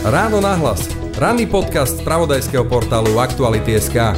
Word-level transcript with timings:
Ráno 0.00 0.40
nahlas. 0.40 0.88
Ranný 1.20 1.44
podcast 1.44 2.00
z 2.00 2.04
pravodajského 2.08 2.64
portálu 2.64 3.20
Aktuality.sk 3.20 4.16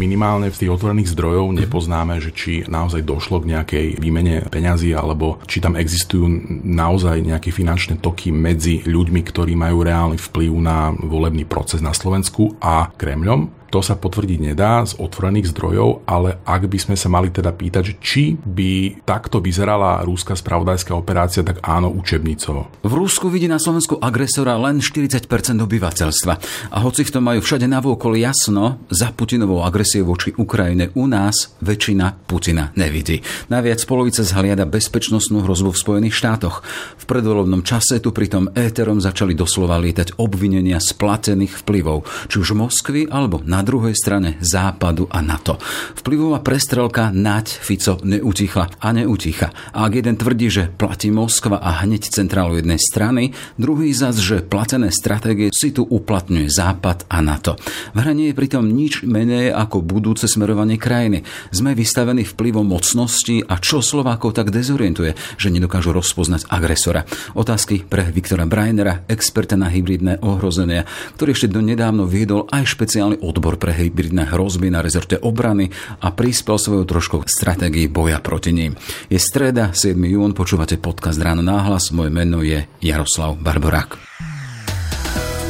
minimálne 0.00 0.48
v 0.48 0.56
tých 0.56 0.72
otvorených 0.72 1.12
zdrojov 1.12 1.52
nepoznáme, 1.52 2.16
že 2.24 2.32
či 2.32 2.52
naozaj 2.64 3.04
došlo 3.04 3.44
k 3.44 3.52
nejakej 3.52 3.86
výmene 4.00 4.48
peňazí 4.48 4.96
alebo 4.96 5.42
či 5.44 5.60
tam 5.60 5.76
existujú 5.76 6.24
naozaj 6.64 7.20
nejaké 7.20 7.52
finančné 7.52 8.00
toky 8.00 8.32
medzi 8.32 8.80
ľuďmi, 8.88 9.20
ktorí 9.20 9.52
majú 9.52 9.84
reálny 9.84 10.16
vplyv 10.16 10.52
na 10.56 10.96
volebný 10.96 11.44
proces 11.44 11.84
na 11.84 11.92
Slovensku 11.92 12.56
a 12.64 12.88
Kremľom. 12.96 13.59
To 13.70 13.78
sa 13.78 13.94
potvrdiť 13.94 14.50
nedá 14.50 14.82
z 14.82 14.98
otvorených 14.98 15.54
zdrojov, 15.54 16.02
ale 16.02 16.42
ak 16.42 16.66
by 16.66 16.78
sme 16.82 16.96
sa 16.98 17.06
mali 17.06 17.30
teda 17.30 17.54
pýtať, 17.54 18.02
či 18.02 18.34
by 18.34 19.02
takto 19.06 19.38
vyzerala 19.38 20.02
rúska 20.02 20.34
spravodajská 20.34 20.90
operácia, 20.90 21.46
tak 21.46 21.62
áno, 21.62 21.86
učebnicovo. 21.94 22.82
V 22.82 22.92
Rúsku 22.92 23.30
vidí 23.30 23.46
na 23.46 23.62
Slovensku 23.62 24.02
agresora 24.02 24.58
len 24.58 24.82
40% 24.82 25.22
obyvateľstva. 25.62 26.34
A 26.74 26.76
hoci 26.82 27.06
v 27.06 27.14
tom 27.14 27.30
majú 27.30 27.38
všade 27.38 27.70
navôkol 27.70 28.18
jasno, 28.18 28.82
za 28.90 29.14
Putinovou 29.14 29.62
agresiou 29.62 30.10
voči 30.10 30.34
Ukrajine 30.34 30.90
u 30.98 31.06
nás 31.06 31.54
väčšina 31.62 32.26
Putina 32.26 32.74
nevidí. 32.74 33.22
Naviac 33.46 33.78
polovica 33.86 34.26
zhliada 34.26 34.66
bezpečnostnú 34.66 35.46
hrozbu 35.46 35.70
v 35.70 35.78
Spojených 35.78 36.18
štátoch. 36.18 36.66
V 36.98 37.04
predvolovnom 37.06 37.62
čase 37.62 38.02
tu 38.02 38.10
pritom 38.10 38.50
éterom 38.58 38.98
začali 38.98 39.38
doslova 39.38 39.78
lietať 39.78 40.18
obvinenia 40.18 40.82
splatených 40.82 41.62
vplyvov, 41.62 42.02
či 42.26 42.42
už 42.42 42.58
Moskvy 42.58 43.06
alebo 43.06 43.38
na 43.46 43.59
na 43.60 43.68
druhej 43.68 43.92
strane 43.92 44.40
Západu 44.40 45.04
a 45.12 45.20
NATO. 45.20 45.60
Vplyvová 46.00 46.40
prestrelka 46.40 47.12
nať 47.12 47.60
Fico 47.60 48.00
neutichla 48.00 48.80
a 48.80 48.88
neuticha. 48.96 49.52
A 49.76 49.84
ak 49.84 50.00
jeden 50.00 50.16
tvrdí, 50.16 50.48
že 50.48 50.72
platí 50.72 51.12
Moskva 51.12 51.60
a 51.60 51.84
hneď 51.84 52.08
centrálu 52.08 52.56
jednej 52.56 52.80
strany, 52.80 53.36
druhý 53.60 53.92
zas, 53.92 54.16
že 54.16 54.40
platené 54.40 54.88
stratégie 54.88 55.52
si 55.52 55.76
tu 55.76 55.84
uplatňuje 55.84 56.48
Západ 56.48 57.04
a 57.12 57.20
NATO. 57.20 57.60
V 57.92 58.00
hre 58.00 58.16
nie 58.16 58.32
je 58.32 58.38
pritom 58.40 58.64
nič 58.64 59.04
menej 59.04 59.52
ako 59.52 59.84
budúce 59.84 60.24
smerovanie 60.24 60.80
krajiny. 60.80 61.28
Sme 61.52 61.76
vystavení 61.76 62.24
vplyvom 62.24 62.64
mocnosti 62.64 63.44
a 63.44 63.60
čo 63.60 63.84
Slovákov 63.84 64.40
tak 64.40 64.48
dezorientuje, 64.56 65.12
že 65.36 65.52
nedokážu 65.52 65.92
rozpoznať 65.92 66.48
agresora. 66.48 67.04
Otázky 67.36 67.84
pre 67.84 68.08
Viktora 68.08 68.48
Breinera, 68.48 69.04
experta 69.04 69.60
na 69.60 69.68
hybridné 69.68 70.24
ohrozenia, 70.24 70.88
ktorý 71.20 71.36
ešte 71.36 71.52
donedávno 71.52 72.08
viedol 72.08 72.48
aj 72.48 72.72
špeciálny 72.72 73.20
odbor 73.20 73.49
odbor 73.50 73.58
pre 73.58 73.74
hybridné 73.74 74.30
hrozby 74.30 74.70
na 74.70 74.78
rezorte 74.78 75.18
obrany 75.18 75.74
a 75.98 76.14
prispel 76.14 76.54
svojou 76.54 76.86
troškou 76.86 77.26
stratégii 77.26 77.90
boja 77.90 78.22
proti 78.22 78.54
ním. 78.54 78.78
Je 79.10 79.18
streda, 79.18 79.74
7. 79.74 79.98
jún, 79.98 80.38
počúvate 80.38 80.78
podcast 80.78 81.18
Ráno 81.18 81.42
náhlas, 81.42 81.90
moje 81.90 82.14
meno 82.14 82.46
je 82.46 82.62
Jaroslav 82.78 83.34
Barborák. 83.42 83.98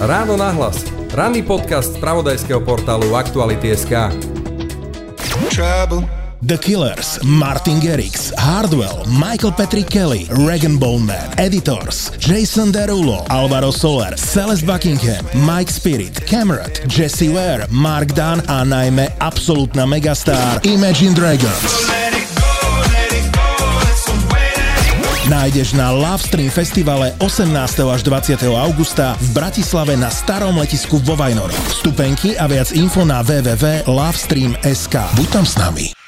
Ráno 0.01 0.41
náhlas, 0.41 0.81
ranný 1.12 1.45
podcast 1.45 1.93
z 1.93 2.01
pravodajského 2.01 2.65
portálu 2.65 3.12
Aktuality.sk. 3.12 3.93
Trouble. 5.53 6.19
The 6.42 6.56
Killers, 6.56 7.22
Martin 7.22 7.80
Garrix, 7.80 8.33
Hardwell, 8.33 9.05
Michael 9.05 9.52
Patrick 9.52 9.91
Kelly, 9.91 10.27
Regan 10.48 10.78
Bowman, 10.78 11.36
Editors, 11.36 12.10
Jason 12.16 12.72
Derulo, 12.72 13.28
Alvaro 13.28 13.70
Soler, 13.70 14.16
Celeste 14.16 14.64
Buckingham, 14.64 15.20
Mike 15.44 15.70
Spirit, 15.70 16.24
Cameron, 16.24 16.70
Jesse 16.88 17.28
Ware, 17.28 17.66
Mark 17.69 18.16
Dunn 18.16 18.41
a 18.48 18.64
najmä 18.64 19.08
absolútna 19.20 19.86
megastar 19.86 20.60
Imagine 20.64 21.12
Dragons. 21.14 21.92
Nájdeš 25.28 25.72
na 25.72 25.92
Lovestream 25.92 26.50
festivale 26.50 27.14
18. 27.19 27.92
až 27.92 28.02
20. 28.02 28.42
augusta 28.42 29.14
v 29.20 29.28
Bratislave 29.36 29.92
na 29.97 30.08
starom 30.08 30.56
letisku 30.56 30.98
vo 31.04 31.16
Vajnoroch. 31.20 31.69
Vstupenky 31.69 32.32
a 32.41 32.48
viac 32.48 32.72
info 32.72 33.04
na 33.04 33.20
www.lovestream.sk. 33.20 34.97
Buď 35.20 35.28
tam 35.28 35.44
s 35.44 35.54
nami. 35.60 36.00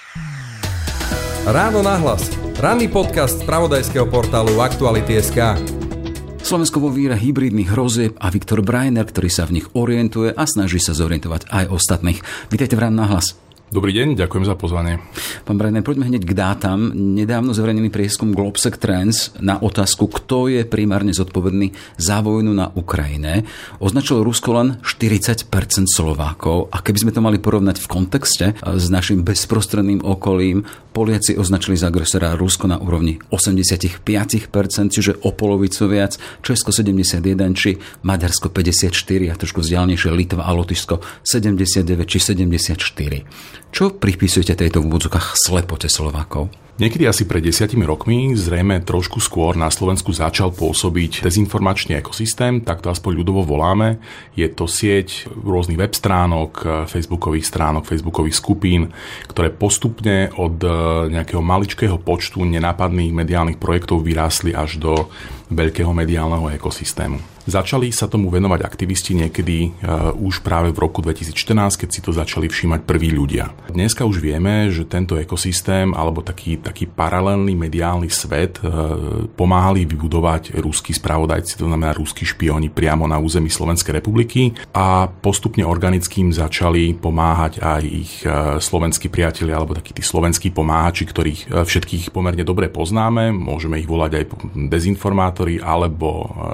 Ráno 1.42 1.82
nahlas. 1.82 2.30
Ranný 2.62 2.86
podcast 2.86 3.42
z 3.42 3.46
pravodajského 3.50 4.06
portálu 4.06 4.62
Aktuality.sk. 4.62 5.58
Slovensko 6.38 6.78
vo 6.78 6.86
víre 6.86 7.18
hybridných 7.18 7.66
hrozieb 7.66 8.14
a 8.22 8.30
Viktor 8.30 8.62
Breiner, 8.62 9.02
ktorý 9.02 9.26
sa 9.26 9.42
v 9.50 9.58
nich 9.58 9.66
orientuje 9.74 10.30
a 10.30 10.46
snaží 10.46 10.78
sa 10.78 10.94
zorientovať 10.94 11.50
aj 11.50 11.64
ostatných. 11.66 12.22
Vítejte 12.46 12.78
v 12.78 12.86
Ráno 12.86 13.02
nahlas. 13.02 13.34
Dobrý 13.72 13.96
deň, 13.96 14.20
ďakujem 14.20 14.44
za 14.44 14.52
pozvanie. 14.52 15.00
Pán 15.48 15.56
Brajner, 15.56 15.80
poďme 15.80 16.04
hneď 16.04 16.28
k 16.28 16.36
dátam. 16.36 16.92
Nedávno 16.92 17.56
zverejnený 17.56 17.88
prieskum 17.88 18.36
Globsec 18.36 18.76
Trends 18.76 19.32
na 19.40 19.56
otázku, 19.56 20.12
kto 20.12 20.52
je 20.52 20.68
primárne 20.68 21.16
zodpovedný 21.16 21.72
za 21.96 22.20
vojnu 22.20 22.52
na 22.52 22.68
Ukrajine, 22.76 23.48
označil 23.80 24.28
Rusko 24.28 24.60
len 24.60 24.68
40% 24.84 25.48
Slovákov. 25.88 26.68
A 26.68 26.84
keby 26.84 27.08
sme 27.08 27.14
to 27.16 27.24
mali 27.24 27.40
porovnať 27.40 27.80
v 27.80 27.88
kontexte 27.88 28.46
s 28.60 28.86
našim 28.92 29.24
bezprostredným 29.24 30.04
okolím, 30.04 30.68
Poliaci 30.92 31.40
označili 31.40 31.80
za 31.80 31.88
agresora 31.88 32.36
Rusko 32.36 32.68
na 32.68 32.76
úrovni 32.76 33.16
85%, 33.32 34.04
čiže 34.92 35.24
o 35.24 35.32
polovicu 35.32 35.88
viac, 35.88 36.20
Česko 36.44 36.68
71 36.68 37.24
či 37.56 37.80
Maďarsko 38.04 38.52
54 38.52 39.32
a 39.32 39.34
trošku 39.34 39.64
vzdialnejšie 39.64 40.12
Litva 40.12 40.44
a 40.44 40.52
Lotyšsko 40.52 41.24
79 41.24 42.04
či 42.04 42.18
74. 42.20 43.72
Čo 43.72 43.96
pripisujete 43.96 44.52
tejto 44.52 44.84
v 44.84 44.92
úvodzokách 44.92 45.32
slepote 45.32 45.88
Slovákov? 45.88 46.52
Niekedy 46.80 47.04
asi 47.04 47.28
pred 47.28 47.44
desiatimi 47.44 47.84
rokmi, 47.84 48.32
zrejme 48.32 48.80
trošku 48.80 49.20
skôr, 49.20 49.60
na 49.60 49.68
Slovensku 49.68 50.08
začal 50.08 50.56
pôsobiť 50.56 51.20
dezinformačný 51.20 52.00
ekosystém, 52.00 52.64
tak 52.64 52.80
to 52.80 52.88
aspoň 52.88 53.12
ľudovo 53.20 53.44
voláme. 53.44 54.00
Je 54.32 54.48
to 54.48 54.64
sieť 54.64 55.28
rôznych 55.28 55.76
web 55.76 55.92
stránok, 55.92 56.88
facebookových 56.88 57.44
stránok, 57.44 57.84
facebookových 57.84 58.40
skupín, 58.40 58.88
ktoré 59.28 59.52
postupne 59.52 60.32
od 60.40 60.64
e, 60.64 60.68
nejakého 61.12 61.44
maličkého 61.44 62.00
počtu 62.00 62.40
nenápadných 62.40 63.12
mediálnych 63.12 63.60
projektov 63.60 64.00
vyrástli 64.00 64.56
až 64.56 64.80
do 64.80 65.12
veľkého 65.54 65.92
mediálneho 65.92 66.50
ekosystému. 66.56 67.32
Začali 67.42 67.90
sa 67.90 68.06
tomu 68.06 68.30
venovať 68.30 68.62
aktivisti 68.62 69.18
niekedy 69.18 69.66
uh, 69.66 70.14
už 70.14 70.46
práve 70.46 70.70
v 70.70 70.78
roku 70.78 71.02
2014, 71.02 71.74
keď 71.74 71.88
si 71.90 71.98
to 71.98 72.14
začali 72.14 72.46
všímať 72.46 72.86
prví 72.86 73.10
ľudia. 73.10 73.50
Dneska 73.66 74.06
už 74.06 74.22
vieme, 74.22 74.70
že 74.70 74.86
tento 74.86 75.18
ekosystém 75.18 75.90
alebo 75.90 76.22
taký, 76.22 76.62
taký 76.62 76.86
paralelný 76.86 77.58
mediálny 77.58 78.06
svet 78.14 78.62
uh, 78.62 79.26
pomáhali 79.34 79.82
vybudovať 79.82 80.54
ruskí 80.62 80.94
spravodajci, 80.94 81.58
to 81.58 81.66
znamená 81.66 81.90
ruskí 81.98 82.22
špioni 82.22 82.70
priamo 82.70 83.10
na 83.10 83.18
území 83.18 83.50
Slovenskej 83.50 83.98
republiky 83.98 84.54
a 84.70 85.10
postupne 85.10 85.66
organickým 85.66 86.30
začali 86.30 86.94
pomáhať 86.94 87.58
aj 87.58 87.82
ich 87.82 88.22
uh, 88.22 88.62
slovenskí 88.62 89.10
priatelia 89.10 89.58
alebo 89.58 89.74
takí 89.74 89.90
tí 89.90 90.06
slovenskí 90.06 90.54
pomáhači, 90.54 91.10
ktorých 91.10 91.40
všetkých 91.50 92.14
pomerne 92.14 92.46
dobre 92.46 92.70
poznáme. 92.70 93.34
Môžeme 93.34 93.82
ich 93.82 93.90
volať 93.90 94.22
aj 94.22 94.24
dezinformátori 95.42 95.58
alebo 95.62 96.08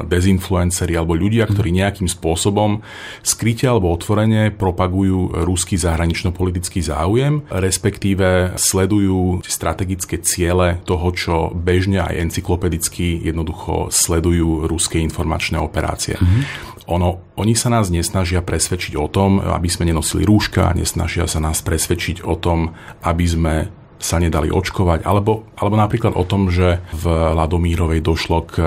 dezinfluenci 0.09 0.37
influenceri 0.39 0.95
alebo 0.95 1.19
ľudia, 1.19 1.45
ktorí 1.51 1.75
nejakým 1.75 2.07
spôsobom 2.07 2.81
skryte 3.27 3.67
alebo 3.67 3.91
otvorene 3.93 4.55
propagujú 4.55 5.45
ruský 5.45 5.75
zahranično-politický 5.77 6.81
záujem, 6.81 7.43
respektíve 7.51 8.55
sledujú 8.57 9.43
strategické 9.45 10.23
ciele 10.23 10.79
toho, 10.87 11.09
čo 11.11 11.35
bežne 11.53 12.01
aj 12.01 12.31
encyklopedicky 12.31 13.29
jednoducho 13.29 13.91
sledujú 13.91 14.71
ruské 14.71 15.03
informačné 15.03 15.59
operácie. 15.59 16.17
Mm-hmm. 16.17 16.43
Ono, 16.89 17.21
oni 17.37 17.53
sa 17.53 17.69
nás 17.69 17.93
nesnažia 17.93 18.41
presvedčiť 18.41 18.97
o 18.97 19.13
tom, 19.13 19.43
aby 19.43 19.69
sme 19.69 19.93
nenosili 19.93 20.25
rúška, 20.25 20.73
nesnažia 20.73 21.29
sa 21.29 21.37
nás 21.37 21.61
presvedčiť 21.61 22.25
o 22.25 22.33
tom, 22.41 22.73
aby 23.05 23.27
sme 23.29 23.55
sa 23.99 24.23
nedali 24.23 24.49
očkovať, 24.49 25.03
alebo, 25.03 25.51
alebo 25.59 25.75
napríklad 25.75 26.15
o 26.15 26.23
tom, 26.23 26.49
že 26.49 26.79
v 26.95 27.05
Ladomírovej 27.35 28.01
došlo 28.01 28.47
k 28.47 28.63
eh, 28.63 28.67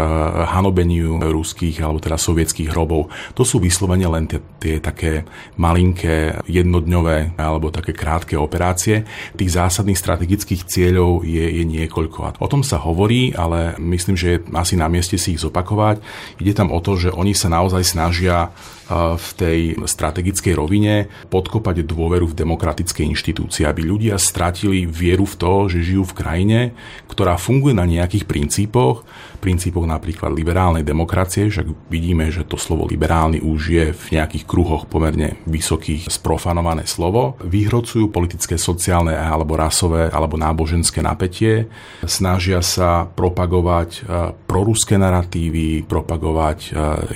hanobeniu 0.51 1.23
ruských 1.23 1.79
alebo 1.81 2.03
teda 2.03 2.19
sovietských 2.19 2.69
hrobov. 2.71 3.07
To 3.39 3.47
sú 3.47 3.63
vyslovene 3.63 4.05
len 4.11 4.27
tie, 4.27 4.43
tie 4.59 4.83
také 4.83 5.23
malinké, 5.55 6.43
jednodňové 6.45 7.39
alebo 7.39 7.71
také 7.71 7.95
krátke 7.95 8.35
operácie. 8.35 9.07
Tých 9.39 9.55
zásadných 9.55 9.97
strategických 9.97 10.67
cieľov 10.67 11.23
je, 11.23 11.47
je 11.47 11.63
niekoľko. 11.63 12.43
O 12.43 12.47
tom 12.51 12.61
sa 12.61 12.77
hovorí, 12.83 13.31
ale 13.31 13.79
myslím, 13.79 14.19
že 14.19 14.27
je 14.35 14.37
asi 14.51 14.75
na 14.75 14.91
mieste 14.91 15.15
si 15.15 15.33
ich 15.33 15.41
zopakovať. 15.41 16.03
Ide 16.43 16.53
tam 16.53 16.69
o 16.75 16.79
to, 16.83 16.99
že 16.99 17.09
oni 17.15 17.31
sa 17.31 17.47
naozaj 17.47 17.87
snažia 17.87 18.51
v 18.91 19.29
tej 19.39 19.59
strategickej 19.87 20.53
rovine 20.53 21.07
podkopať 21.31 21.87
dôveru 21.87 22.27
v 22.31 22.37
demokratické 22.37 23.07
inštitúcie, 23.07 23.63
aby 23.63 23.87
ľudia 23.87 24.19
stratili 24.19 24.83
vieru 24.83 25.23
v 25.23 25.35
to, 25.39 25.53
že 25.71 25.95
žijú 25.95 26.03
v 26.11 26.17
krajine, 26.17 26.59
ktorá 27.07 27.39
funguje 27.39 27.71
na 27.71 27.87
nejakých 27.87 28.27
princípoch, 28.27 29.07
princípoch 29.41 29.89
napríklad 29.89 30.29
liberálnej 30.31 30.85
demokracie, 30.85 31.49
však 31.49 31.89
vidíme, 31.89 32.29
že 32.29 32.45
to 32.45 32.61
slovo 32.61 32.85
liberálny 32.85 33.41
už 33.41 33.61
je 33.73 33.85
v 33.89 34.05
nejakých 34.13 34.45
kruhoch 34.45 34.85
pomerne 34.85 35.41
vysokých 35.49 36.07
sprofanované 36.07 36.85
slovo. 36.85 37.41
Vyhrocujú 37.41 38.13
politické, 38.13 38.61
sociálne 38.61 39.17
alebo 39.17 39.57
rasové 39.57 40.13
alebo 40.13 40.37
náboženské 40.37 41.01
napätie, 41.01 41.65
snažia 42.05 42.61
sa 42.61 43.09
propagovať 43.09 43.89
e, 43.89 44.01
proruské 44.45 45.01
narratívy, 45.01 45.89
propagovať 45.89 46.59
e, 46.61 46.69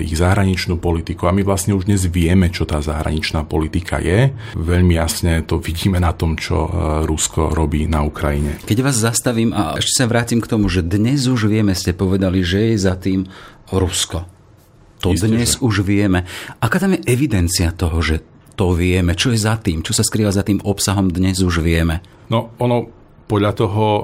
ich 0.09 0.17
zahraničnú 0.17 0.81
politiku 0.81 1.29
a 1.29 1.35
my 1.35 1.45
vlastne 1.45 1.77
už 1.77 1.85
dnes 1.85 2.09
vieme, 2.09 2.49
čo 2.49 2.65
tá 2.65 2.81
zahraničná 2.81 3.45
politika 3.45 4.01
je. 4.01 4.33
Veľmi 4.57 4.97
jasne 4.97 5.45
to 5.45 5.61
vidíme 5.61 6.01
na 6.01 6.15
tom, 6.15 6.33
čo 6.39 6.65
e, 6.65 6.69
Rusko 7.05 7.53
robí 7.53 7.85
na 7.85 8.01
Ukrajine. 8.01 8.57
Keď 8.65 8.79
vás 8.81 8.97
zastavím 8.97 9.53
a 9.53 9.77
ešte 9.77 10.01
sa 10.01 10.09
vrátim 10.09 10.41
k 10.41 10.49
tomu, 10.49 10.71
že 10.71 10.81
dnes 10.81 11.27
už 11.29 11.51
vieme, 11.51 11.75
ste 11.75 11.91
povedali, 11.91 12.14
povedali, 12.15 12.39
že 12.47 12.71
je 12.71 12.75
za 12.79 12.95
tým 12.95 13.27
Rusko. 13.75 14.23
To 15.03 15.11
Isté, 15.11 15.27
dnes 15.27 15.59
že? 15.59 15.59
už 15.59 15.83
vieme. 15.83 16.23
Aká 16.63 16.79
tam 16.79 16.95
je 16.95 17.03
evidencia 17.11 17.75
toho, 17.75 17.99
že 17.99 18.23
to 18.55 18.71
vieme? 18.71 19.11
Čo 19.19 19.35
je 19.35 19.39
za 19.43 19.59
tým? 19.59 19.83
Čo 19.83 19.91
sa 19.91 20.07
skrýva 20.07 20.31
za 20.31 20.47
tým 20.47 20.63
obsahom 20.63 21.11
dnes 21.11 21.43
už 21.43 21.59
vieme? 21.59 21.99
No, 22.31 22.55
ono 22.63 22.87
podľa 23.25 23.51
toho 23.57 23.85
uh, 23.85 24.03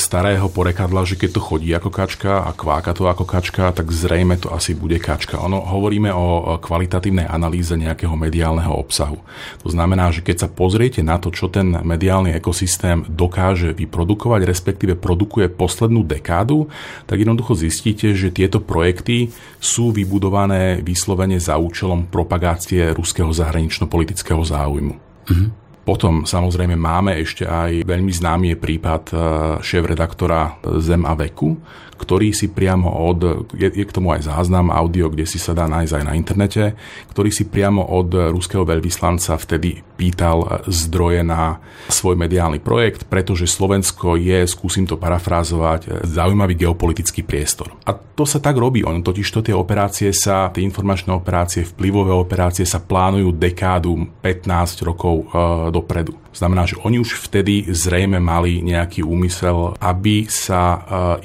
starého 0.00 0.48
porekadla, 0.48 1.04
že 1.04 1.20
keď 1.20 1.36
to 1.36 1.44
chodí 1.44 1.68
ako 1.76 1.92
kačka 1.92 2.48
a 2.48 2.56
kváka 2.56 2.96
to 2.96 3.04
ako 3.04 3.28
kačka, 3.28 3.68
tak 3.68 3.92
zrejme 3.92 4.40
to 4.40 4.48
asi 4.48 4.72
bude 4.72 4.96
kačka. 4.96 5.36
Ono 5.44 5.60
hovoríme 5.60 6.08
o 6.08 6.56
kvalitatívnej 6.56 7.28
analýze 7.28 7.76
nejakého 7.76 8.16
mediálneho 8.16 8.72
obsahu. 8.72 9.20
To 9.60 9.68
znamená, 9.68 10.08
že 10.08 10.24
keď 10.24 10.36
sa 10.44 10.48
pozriete 10.48 11.04
na 11.04 11.20
to, 11.20 11.28
čo 11.28 11.52
ten 11.52 11.68
mediálny 11.84 12.32
ekosystém 12.32 13.04
dokáže 13.04 13.76
vyprodukovať, 13.76 14.40
respektíve 14.48 14.96
produkuje 14.96 15.52
poslednú 15.52 16.00
dekádu, 16.00 16.72
tak 17.04 17.20
jednoducho 17.20 17.52
zistíte, 17.52 18.16
že 18.16 18.32
tieto 18.32 18.56
projekty 18.56 19.28
sú 19.60 19.92
vybudované 19.92 20.80
vyslovene 20.80 21.36
za 21.36 21.60
účelom 21.60 22.08
propagácie 22.08 22.96
ruského 22.96 23.28
zahranično-politického 23.36 24.40
záujmu. 24.40 24.96
Mm-hmm. 25.28 25.61
Potom 25.82 26.22
samozrejme 26.22 26.78
máme 26.78 27.18
ešte 27.18 27.42
aj 27.42 27.82
veľmi 27.82 28.12
známy 28.14 28.54
prípad 28.54 29.02
eh, 29.10 29.18
šéf-redaktora 29.58 30.62
Zem 30.78 31.02
a 31.02 31.14
veku, 31.18 31.58
ktorý 32.02 32.34
si 32.34 32.50
priamo 32.50 32.90
od, 32.90 33.46
je, 33.54 33.70
je 33.70 33.84
k 33.86 33.94
tomu 33.94 34.10
aj 34.10 34.26
záznam 34.26 34.74
audio, 34.74 35.06
kde 35.06 35.22
si 35.22 35.38
sa 35.38 35.54
dá 35.54 35.70
nájsť 35.70 35.94
aj 35.94 36.04
na 36.04 36.18
internete, 36.18 36.74
ktorý 37.14 37.30
si 37.30 37.46
priamo 37.46 37.86
od 37.86 38.34
ruského 38.34 38.66
veľvyslanca 38.66 39.38
vtedy 39.38 39.86
pýtal 39.94 40.66
zdroje 40.66 41.22
na 41.22 41.62
svoj 41.86 42.18
mediálny 42.18 42.58
projekt, 42.58 43.06
pretože 43.06 43.46
Slovensko 43.46 44.18
je, 44.18 44.42
skúsim 44.50 44.82
to 44.82 44.98
parafrázovať, 44.98 46.02
zaujímavý 46.02 46.58
geopolitický 46.58 47.22
priestor. 47.22 47.70
A 47.86 47.94
to 47.94 48.26
sa 48.26 48.42
tak 48.42 48.58
robí, 48.58 48.82
on 48.82 49.06
totiž 49.06 49.28
to 49.30 49.40
tie 49.46 49.54
operácie 49.54 50.10
sa, 50.10 50.50
tie 50.50 50.66
informačné 50.66 51.14
operácie, 51.14 51.62
vplyvové 51.62 52.10
operácie 52.10 52.66
sa 52.66 52.82
plánujú 52.82 53.30
dekádu 53.30 54.10
15 54.20 54.82
rokov 54.82 55.14
e, 55.22 55.24
dopredu. 55.70 56.21
Znamená, 56.32 56.64
že 56.64 56.80
oni 56.80 56.96
už 56.96 57.28
vtedy 57.28 57.68
zrejme 57.68 58.16
mali 58.16 58.64
nejaký 58.64 59.04
úmysel, 59.04 59.76
aby 59.76 60.24
sa 60.32 60.62
e, 60.64 60.78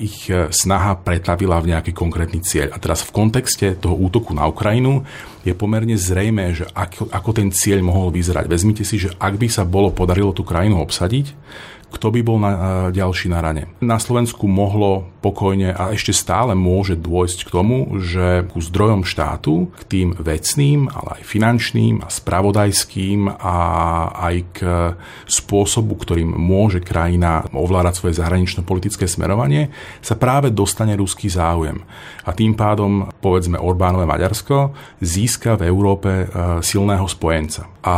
ich 0.04 0.28
snaha 0.32 1.00
pretavila 1.00 1.64
v 1.64 1.72
nejaký 1.72 1.96
konkrétny 1.96 2.44
cieľ. 2.44 2.76
A 2.76 2.78
teraz 2.78 3.08
v 3.08 3.16
kontexte 3.16 3.80
toho 3.80 3.96
útoku 3.96 4.36
na 4.36 4.44
Ukrajinu 4.46 5.08
je 5.48 5.56
pomerne 5.56 5.96
zrejme, 5.96 6.52
že 6.52 6.68
ako, 6.76 7.08
ako 7.08 7.30
ten 7.32 7.50
cieľ 7.56 7.80
mohol 7.88 8.12
vyzerať. 8.12 8.52
Vezmite 8.52 8.84
si, 8.84 9.00
že 9.00 9.16
ak 9.16 9.40
by 9.40 9.48
sa 9.48 9.64
bolo 9.64 9.96
podarilo 9.96 10.36
tú 10.36 10.44
krajinu 10.44 10.84
obsadiť, 10.84 11.32
kto 11.88 12.12
by 12.12 12.20
bol 12.22 12.38
na, 12.38 12.52
ďalší 12.92 13.32
na 13.32 13.40
rane. 13.40 13.72
Na 13.80 13.98
Slovensku 13.98 14.46
mohlo 14.46 15.08
pokojne 15.24 15.72
a 15.74 15.92
ešte 15.96 16.12
stále 16.12 16.54
môže 16.54 17.00
dôjsť 17.00 17.48
k 17.48 17.54
tomu, 17.54 17.78
že 18.00 18.48
ku 18.52 18.60
zdrojom 18.60 19.08
štátu, 19.08 19.72
k 19.76 19.82
tým 19.88 20.08
vecným, 20.16 20.88
ale 20.92 21.20
aj 21.20 21.24
finančným 21.24 22.04
a 22.04 22.08
spravodajským 22.08 23.32
a 23.40 23.58
aj 24.14 24.36
k 24.52 24.58
spôsobu, 25.28 25.96
ktorým 26.00 26.32
môže 26.32 26.84
krajina 26.84 27.44
ovládať 27.52 27.94
svoje 28.00 28.14
zahranično-politické 28.20 29.08
smerovanie, 29.08 29.72
sa 30.00 30.16
práve 30.16 30.52
dostane 30.54 30.96
ruský 30.96 31.28
záujem. 31.28 31.82
A 32.28 32.36
tým 32.36 32.56
pádom, 32.56 33.08
povedzme, 33.20 33.60
Orbánové 33.60 34.08
Maďarsko 34.08 34.76
získa 35.00 35.56
v 35.56 35.66
Európe 35.68 36.28
silného 36.64 37.08
spojenca. 37.08 37.68
A 37.84 37.96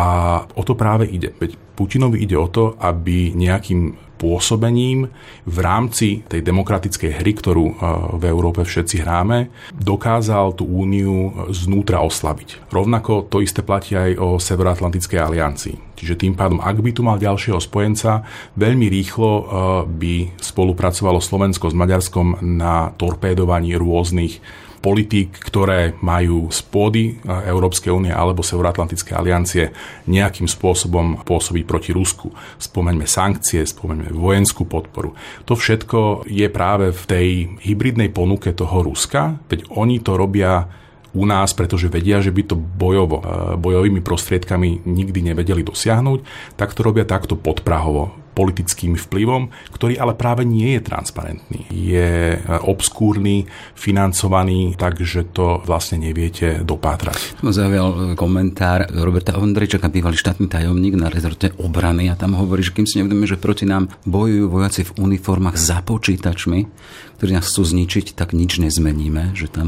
o 0.53 0.61
to 0.61 0.77
práve 0.77 1.09
ide. 1.09 1.33
Veď 1.37 1.57
Putinovi 1.79 2.27
ide 2.27 2.35
o 2.35 2.51
to, 2.51 2.75
aby 2.75 3.31
nejakým 3.31 4.09
pôsobením 4.19 5.07
v 5.47 5.57
rámci 5.63 6.27
tej 6.27 6.43
demokratickej 6.43 7.23
hry, 7.23 7.31
ktorú 7.31 7.65
e, 7.71 7.73
v 8.19 8.23
Európe 8.27 8.67
všetci 8.67 8.99
hráme, 8.99 9.47
dokázal 9.71 10.59
tú 10.59 10.67
úniu 10.67 11.47
znútra 11.55 12.03
oslabiť. 12.03 12.67
Rovnako 12.67 13.31
to 13.31 13.39
isté 13.39 13.63
platí 13.63 13.95
aj 13.95 14.19
o 14.19 14.35
Severoatlantickej 14.35 15.19
aliancii. 15.23 15.75
Čiže 15.95 16.19
tým 16.19 16.35
pádom, 16.35 16.59
ak 16.59 16.83
by 16.83 16.91
tu 16.91 17.01
mal 17.07 17.15
ďalšieho 17.15 17.63
spojenca, 17.63 18.27
veľmi 18.59 18.91
rýchlo 18.91 19.31
e, 19.31 19.43
by 19.87 20.13
spolupracovalo 20.35 21.23
Slovensko 21.23 21.71
s 21.71 21.79
Maďarskom 21.79 22.43
na 22.43 22.91
torpédovaní 22.99 23.79
rôznych 23.79 24.43
politík, 24.79 25.35
ktoré 25.35 25.95
majú 25.99 26.47
z 26.51 26.59
pôdy 26.67 27.03
e, 27.11 27.13
Európskej 27.47 27.91
únie 27.91 28.11
alebo 28.11 28.43
Severoatlantické 28.43 29.15
aliancie 29.15 29.75
nejakým 30.07 30.47
spôsobom 30.47 31.23
pôsobiť 31.23 31.63
proti 31.67 31.91
Rusku. 31.91 32.31
Spomeňme 32.59 33.03
sankcie, 33.07 33.63
spomeňme 33.63 34.11
vojenskú 34.15 34.63
podporu. 34.67 35.15
To 35.47 35.53
všetko 35.55 36.27
je 36.27 36.47
práve 36.51 36.91
v 36.91 37.03
tej 37.07 37.27
hybridnej 37.63 38.11
ponuke 38.11 38.51
toho 38.55 38.83
Ruska, 38.83 39.39
veď 39.47 39.67
oni 39.75 39.99
to 39.99 40.15
robia 40.15 40.67
u 41.09 41.25
nás, 41.25 41.57
pretože 41.57 41.89
vedia, 41.89 42.21
že 42.21 42.29
by 42.29 42.43
to 42.45 42.55
bojovo, 42.55 43.19
e, 43.19 43.23
bojovými 43.57 44.03
prostriedkami 44.03 44.87
nikdy 44.87 45.33
nevedeli 45.33 45.65
dosiahnuť, 45.65 46.19
tak 46.55 46.75
to 46.75 46.83
robia 46.83 47.07
takto 47.07 47.35
podprahovo 47.35 48.18
politickým 48.39 48.95
vplyvom, 48.95 49.51
ktorý 49.75 49.99
ale 49.99 50.15
práve 50.15 50.47
nie 50.47 50.79
je 50.79 50.81
transparentný. 50.87 51.67
Je 51.67 52.39
e, 52.39 52.39
obskúrny, 52.63 53.51
financovaný, 53.75 54.79
takže 54.79 55.27
to 55.35 55.59
vlastne 55.67 55.99
neviete 55.99 56.63
dopátrať. 56.63 57.43
Zaujal 57.43 57.89
e, 57.91 57.97
komentár 58.15 58.87
Roberta 58.95 59.35
Ondrejčaka, 59.35 59.91
bývalý 59.91 60.15
štátny 60.15 60.47
tajomník 60.47 60.95
na 60.95 61.11
rezorte 61.11 61.51
obrany 61.59 62.07
a 62.07 62.15
tam 62.15 62.39
hovorí, 62.39 62.63
že 62.63 62.71
kým 62.71 62.87
si 62.87 63.03
nevedome, 63.03 63.27
že 63.27 63.35
proti 63.35 63.67
nám 63.67 63.91
bojujú 64.07 64.47
vojaci 64.47 64.87
v 64.87 65.11
uniformách 65.11 65.59
za 65.59 65.83
počítačmi, 65.83 66.59
ktorí 67.19 67.35
nás 67.35 67.51
chcú 67.51 67.67
zničiť, 67.67 68.15
tak 68.15 68.31
nič 68.31 68.63
nezmeníme. 68.63 69.35
Že 69.35 69.47
tam, 69.51 69.67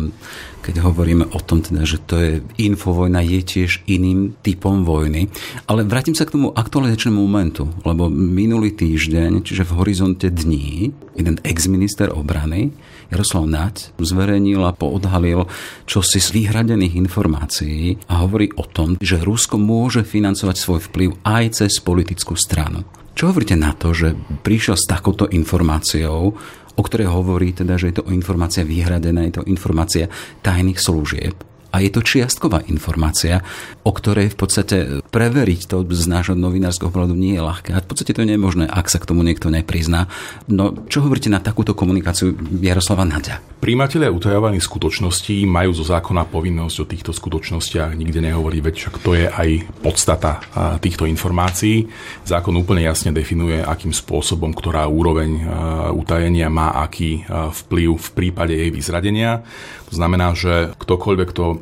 keď 0.64 0.88
hovoríme 0.88 1.28
o 1.36 1.40
tom, 1.44 1.60
teda, 1.60 1.84
že 1.84 2.00
to 2.00 2.16
je 2.16 2.32
infovojna, 2.64 3.20
je 3.20 3.44
tiež 3.44 3.84
iným 3.92 4.40
typom 4.40 4.88
vojny. 4.88 5.28
Ale 5.68 5.84
vrátim 5.84 6.16
sa 6.16 6.24
k 6.24 6.40
tomu 6.40 6.56
aktualizačnému 6.56 7.20
momentu, 7.20 7.68
lebo 7.84 8.08
minulý 8.08 8.72
týždeň, 8.72 9.44
čiže 9.44 9.68
v 9.68 9.76
horizonte 9.84 10.32
dní, 10.32 10.96
jeden 11.20 11.44
ex-minister 11.44 12.08
obrany, 12.16 12.72
Jaroslav 13.12 13.44
Naď, 13.44 13.92
zverejnil 14.00 14.64
a 14.64 14.72
poodhalil 14.72 15.52
čosi 15.84 16.24
z 16.24 16.32
vyhradených 16.32 16.96
informácií 16.96 18.00
a 18.08 18.24
hovorí 18.24 18.48
o 18.56 18.64
tom, 18.64 18.96
že 19.04 19.20
Rusko 19.20 19.60
môže 19.60 20.08
financovať 20.08 20.56
svoj 20.56 20.80
vplyv 20.88 21.20
aj 21.28 21.60
cez 21.60 21.84
politickú 21.84 22.40
stranu. 22.40 22.88
Čo 23.22 23.30
hovoríte 23.30 23.54
na 23.54 23.78
to, 23.78 23.94
že 23.94 24.18
prišiel 24.42 24.74
s 24.74 24.90
takouto 24.90 25.30
informáciou 25.30 26.34
o 26.72 26.82
ktorej 26.82 27.14
hovorí 27.14 27.54
teda, 27.54 27.78
že 27.78 27.94
je 27.94 28.02
to 28.02 28.10
informácia 28.10 28.66
vyhradená, 28.66 29.28
je 29.30 29.38
to 29.38 29.44
informácia 29.46 30.10
tajných 30.42 30.82
služieb 30.82 31.51
a 31.72 31.80
je 31.80 31.90
to 31.90 32.04
čiastková 32.04 32.68
informácia, 32.68 33.42
o 33.82 33.92
ktorej 33.96 34.36
v 34.36 34.38
podstate 34.38 34.78
preveriť 35.10 35.72
to 35.72 35.88
z 35.88 36.06
nášho 36.12 36.36
novinárskeho 36.36 36.92
pohľadu 36.92 37.16
nie 37.16 37.40
je 37.40 37.44
ľahké. 37.44 37.72
A 37.74 37.82
v 37.82 37.88
podstate 37.88 38.12
to 38.12 38.28
nie 38.28 38.36
je 38.36 38.44
možné, 38.44 38.64
ak 38.68 38.92
sa 38.92 39.00
k 39.00 39.08
tomu 39.08 39.24
niekto 39.24 39.48
neprizná. 39.48 40.12
No, 40.52 40.76
čo 40.92 41.02
hovoríte 41.02 41.32
na 41.32 41.40
takúto 41.40 41.72
komunikáciu 41.72 42.36
Jaroslava 42.60 43.08
Nadia? 43.08 43.40
Príjimatelia 43.64 44.12
utajovaných 44.12 44.68
skutočností 44.68 45.48
majú 45.48 45.72
zo 45.72 45.88
zákona 45.88 46.28
povinnosť 46.28 46.76
o 46.82 46.86
týchto 46.86 47.12
skutočnostiach 47.16 47.96
nikde 47.96 48.20
nehovoriť, 48.20 48.62
veď 48.62 48.76
však 48.76 48.96
to 49.00 49.12
je 49.16 49.26
aj 49.32 49.50
podstata 49.80 50.44
týchto 50.84 51.08
informácií. 51.08 51.88
Zákon 52.28 52.58
úplne 52.58 52.84
jasne 52.84 53.16
definuje, 53.16 53.62
akým 53.64 53.96
spôsobom, 53.96 54.52
ktorá 54.52 54.90
úroveň 54.90 55.46
utajenia 55.94 56.52
má 56.52 56.74
aký 56.84 57.24
vplyv 57.30 57.90
v 57.96 58.10
prípade 58.12 58.54
jej 58.58 58.74
vyzradenia. 58.74 59.46
To 59.92 59.96
znamená, 60.00 60.32
že 60.32 60.72
ktokoľvek, 60.80 61.28
kto 61.36 61.60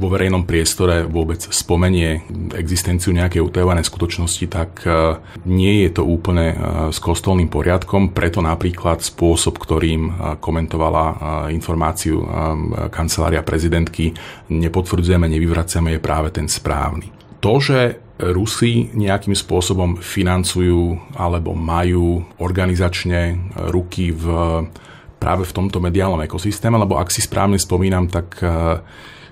vo 0.00 0.08
verejnom 0.08 0.48
priestore 0.48 1.04
vôbec 1.04 1.44
spomenie 1.52 2.24
existenciu 2.56 3.12
nejakej 3.12 3.44
utajovanej 3.44 3.84
skutočnosti, 3.84 4.46
tak 4.48 4.70
e, 4.88 5.20
nie 5.44 5.84
je 5.84 6.00
to 6.00 6.02
úplne 6.02 6.46
e, 6.52 6.56
s 6.88 6.98
kostolným 6.98 7.52
poriadkom, 7.52 8.16
preto 8.16 8.40
napríklad 8.40 9.04
spôsob, 9.04 9.60
ktorým 9.60 10.02
e, 10.08 10.12
komentovala 10.40 11.04
informáciu 11.52 12.24
kancelária 12.88 13.44
prezidentky, 13.44 14.16
nepotvrdzujeme, 14.48 15.28
nevyvracame, 15.28 15.96
je 15.96 16.00
práve 16.00 16.32
ten 16.32 16.48
správny. 16.48 17.12
To, 17.44 17.60
že 17.60 18.00
Rusi 18.22 18.94
nejakým 18.94 19.34
spôsobom 19.34 19.98
financujú 19.98 20.94
alebo 21.18 21.58
majú 21.58 22.22
organizačne 22.38 23.50
ruky 23.74 24.14
v, 24.14 24.24
práve 25.22 25.46
v 25.46 25.54
tomto 25.54 25.78
mediálnom 25.78 26.18
ekosystéme, 26.26 26.74
lebo 26.74 26.98
ak 26.98 27.14
si 27.14 27.22
správne 27.22 27.54
spomínam, 27.54 28.10
tak 28.10 28.42
eh, 28.42 28.82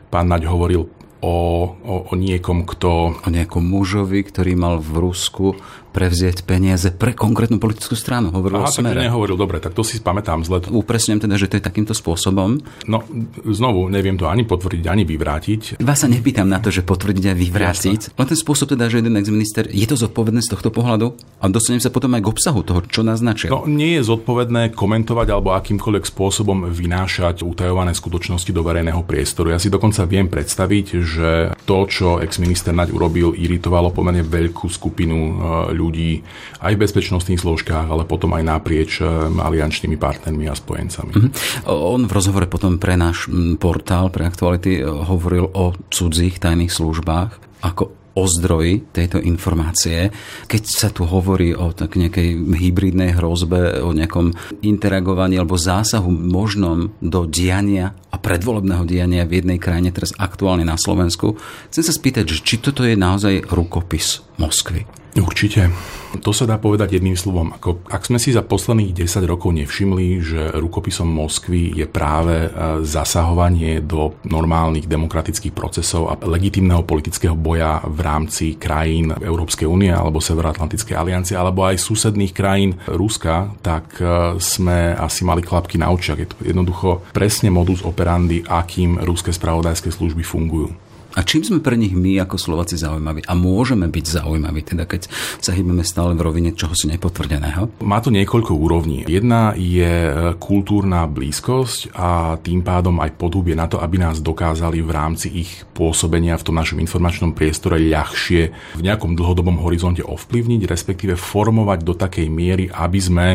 pán 0.06 0.30
Naď 0.30 0.46
hovoril 0.46 0.99
o, 1.20 1.36
o, 1.84 1.94
o 2.10 2.14
niekom, 2.16 2.64
kto... 2.64 3.20
O 3.20 3.30
nejakom 3.30 3.62
mužovi, 3.62 4.24
ktorý 4.24 4.56
mal 4.56 4.80
v 4.80 5.08
Rusku 5.08 5.56
prevziať 5.90 6.46
peniaze 6.46 6.94
pre 6.94 7.12
konkrétnu 7.12 7.58
politickú 7.58 7.98
stranu. 7.98 8.30
Hovoril 8.30 8.62
Aha, 8.62 8.70
o 8.70 8.72
smere. 8.72 9.02
tak 9.02 9.10
nehovoril, 9.10 9.34
dobre, 9.34 9.58
tak 9.58 9.74
to 9.74 9.82
si 9.82 9.98
pamätám 9.98 10.46
zle. 10.46 10.62
Upresňujem 10.62 11.26
teda, 11.26 11.34
že 11.34 11.50
to 11.50 11.58
je 11.58 11.62
takýmto 11.66 11.92
spôsobom. 11.98 12.62
No, 12.86 13.02
znovu, 13.42 13.90
neviem 13.90 14.14
to 14.14 14.30
ani 14.30 14.46
potvrdiť, 14.46 14.86
ani 14.86 15.02
vyvrátiť. 15.02 15.82
Vás 15.82 16.06
sa 16.06 16.08
nepýtam 16.08 16.46
na 16.46 16.62
to, 16.62 16.70
že 16.70 16.86
potvrdiť 16.86 17.24
a 17.30 17.34
vyvrátiť, 17.34 18.14
len 18.14 18.26
ten 18.26 18.38
spôsob 18.38 18.70
teda, 18.70 18.86
že 18.86 19.02
jeden 19.02 19.18
ex-minister, 19.18 19.66
je 19.66 19.86
to 19.86 19.98
zodpovedné 19.98 20.40
z 20.46 20.54
tohto 20.54 20.70
pohľadu? 20.70 21.18
A 21.42 21.50
dostanem 21.50 21.82
sa 21.82 21.90
potom 21.90 22.14
aj 22.14 22.22
k 22.22 22.30
obsahu 22.30 22.62
toho, 22.62 22.80
čo 22.86 23.02
naznačil. 23.02 23.50
No, 23.50 23.66
nie 23.66 23.98
je 23.98 24.06
zodpovedné 24.06 24.70
komentovať 24.78 25.26
alebo 25.34 25.58
akýmkoľvek 25.58 26.04
spôsobom 26.06 26.70
vynášať 26.70 27.42
utajované 27.42 27.98
skutočnosti 27.98 28.50
do 28.54 28.62
verejného 28.62 29.02
priestoru. 29.02 29.50
Ja 29.50 29.58
si 29.58 29.72
dokonca 29.72 30.06
viem 30.06 30.30
predstaviť, 30.30 31.02
že 31.10 31.30
to, 31.66 31.90
čo 31.90 32.22
ex-minister 32.22 32.70
Naď 32.70 32.94
urobil, 32.94 33.34
iritovalo 33.34 33.90
pomerne 33.90 34.22
veľkú 34.22 34.70
skupinu 34.70 35.18
e, 35.18 35.32
ľudí 35.74 36.22
aj 36.60 36.76
v 36.76 36.82
bezpečnostných 36.86 37.40
zložkách, 37.40 37.88
ale 37.88 38.04
potom 38.04 38.36
aj 38.36 38.44
naprieč 38.44 39.00
eh, 39.00 39.08
aliančnými 39.08 39.96
partnermi 39.96 40.46
a 40.46 40.54
spojencami. 40.54 41.12
Mm-hmm. 41.16 41.30
On 41.66 42.00
v 42.04 42.12
rozhovore 42.12 42.46
potom 42.46 42.76
pre 42.76 42.94
náš 43.00 43.26
portál, 43.56 44.12
pre 44.12 44.28
aktuality, 44.28 44.80
eh, 44.80 44.84
hovoril 44.84 45.48
o 45.50 45.72
cudzích 45.88 46.38
tajných 46.38 46.70
službách 46.70 47.50
ako 47.60 47.99
o 48.14 48.26
zdroji 48.26 48.90
tejto 48.90 49.22
informácie. 49.22 50.10
Keď 50.50 50.62
sa 50.66 50.88
tu 50.90 51.06
hovorí 51.06 51.54
o 51.54 51.70
tak 51.70 51.94
nejakej 51.94 52.36
hybridnej 52.58 53.14
hrozbe, 53.14 53.78
o 53.80 53.94
nejakom 53.94 54.34
interagovaní 54.62 55.38
alebo 55.38 55.60
zásahu 55.60 56.10
možnom 56.10 56.90
do 56.98 57.26
diania 57.26 57.94
a 58.10 58.16
predvolebného 58.18 58.84
diania 58.86 59.28
v 59.28 59.42
jednej 59.42 59.58
krajine, 59.62 59.94
teraz 59.94 60.10
aktuálne 60.18 60.66
na 60.66 60.74
Slovensku, 60.74 61.38
chcem 61.70 61.84
sa 61.86 61.94
spýtať, 61.94 62.26
či 62.26 62.58
toto 62.58 62.82
je 62.82 62.98
naozaj 62.98 63.46
rukopis 63.50 64.26
Moskvy. 64.40 64.86
Určite. 65.18 65.74
To 66.22 66.34
sa 66.34 66.42
dá 66.42 66.58
povedať 66.58 66.98
jedným 66.98 67.14
slovom. 67.14 67.54
Ako, 67.54 67.86
ak 67.86 68.02
sme 68.10 68.18
si 68.18 68.34
za 68.34 68.42
posledných 68.42 68.94
10 68.94 69.30
rokov 69.30 69.54
nevšimli, 69.54 70.08
že 70.18 70.40
rukopisom 70.58 71.06
Moskvy 71.06 71.70
je 71.78 71.86
práve 71.86 72.46
e, 72.46 72.48
zasahovanie 72.82 73.78
do 73.78 74.18
normálnych 74.26 74.90
demokratických 74.90 75.54
procesov 75.54 76.10
a 76.10 76.18
legitimného 76.18 76.82
politického 76.82 77.38
boja 77.38 77.78
v 77.86 78.00
rámci 78.02 78.58
krajín 78.58 79.14
Európskej 79.14 79.70
únie 79.70 79.94
alebo 79.94 80.18
Severoatlantickej 80.18 80.98
aliancie 80.98 81.38
alebo 81.38 81.62
aj 81.62 81.78
susedných 81.78 82.34
krajín 82.34 82.78
Ruska, 82.90 83.54
tak 83.62 84.02
e, 84.02 84.34
sme 84.42 84.94
asi 84.98 85.22
mali 85.22 85.46
klapky 85.46 85.78
na 85.78 85.94
očiach. 85.94 86.18
Je 86.18 86.28
to 86.30 86.36
jednoducho 86.42 87.06
presne 87.14 87.54
modus 87.54 87.86
operandi, 87.86 88.42
akým 88.42 88.98
ruské 88.98 89.30
spravodajské 89.30 89.94
služby 89.94 90.26
fungujú. 90.26 90.89
A 91.18 91.26
čím 91.26 91.42
sme 91.42 91.58
pre 91.58 91.74
nich 91.74 91.90
my 91.90 92.22
ako 92.22 92.38
Slováci 92.38 92.78
zaujímaví? 92.78 93.26
A 93.26 93.34
môžeme 93.34 93.90
byť 93.90 94.22
zaujímaví, 94.22 94.62
teda 94.62 94.86
keď 94.86 95.10
sa 95.42 95.50
hýbeme 95.50 95.82
stále 95.82 96.14
v 96.14 96.22
rovine 96.22 96.54
čoho 96.54 96.70
si 96.78 96.86
nepotvrdeného? 96.86 97.82
Má 97.82 97.98
to 97.98 98.14
niekoľko 98.14 98.54
úrovní. 98.54 99.02
Jedna 99.10 99.50
je 99.58 99.90
e, 100.06 100.12
kultúrna 100.38 101.10
blízkosť 101.10 101.98
a 101.98 102.38
tým 102.38 102.62
pádom 102.62 103.02
aj 103.02 103.18
podhubie 103.18 103.58
na 103.58 103.66
to, 103.66 103.82
aby 103.82 103.98
nás 103.98 104.22
dokázali 104.22 104.78
v 104.86 104.90
rámci 104.94 105.26
ich 105.34 105.66
pôsobenia 105.74 106.38
v 106.38 106.46
tom 106.46 106.54
našom 106.54 106.78
informačnom 106.78 107.34
priestore 107.34 107.82
ľahšie 107.82 108.42
v 108.78 108.82
nejakom 108.86 109.18
dlhodobom 109.18 109.58
horizonte 109.66 110.06
ovplyvniť, 110.06 110.62
respektíve 110.70 111.18
formovať 111.18 111.82
do 111.82 111.98
takej 111.98 112.30
miery, 112.30 112.70
aby 112.70 113.00
sme 113.02 113.26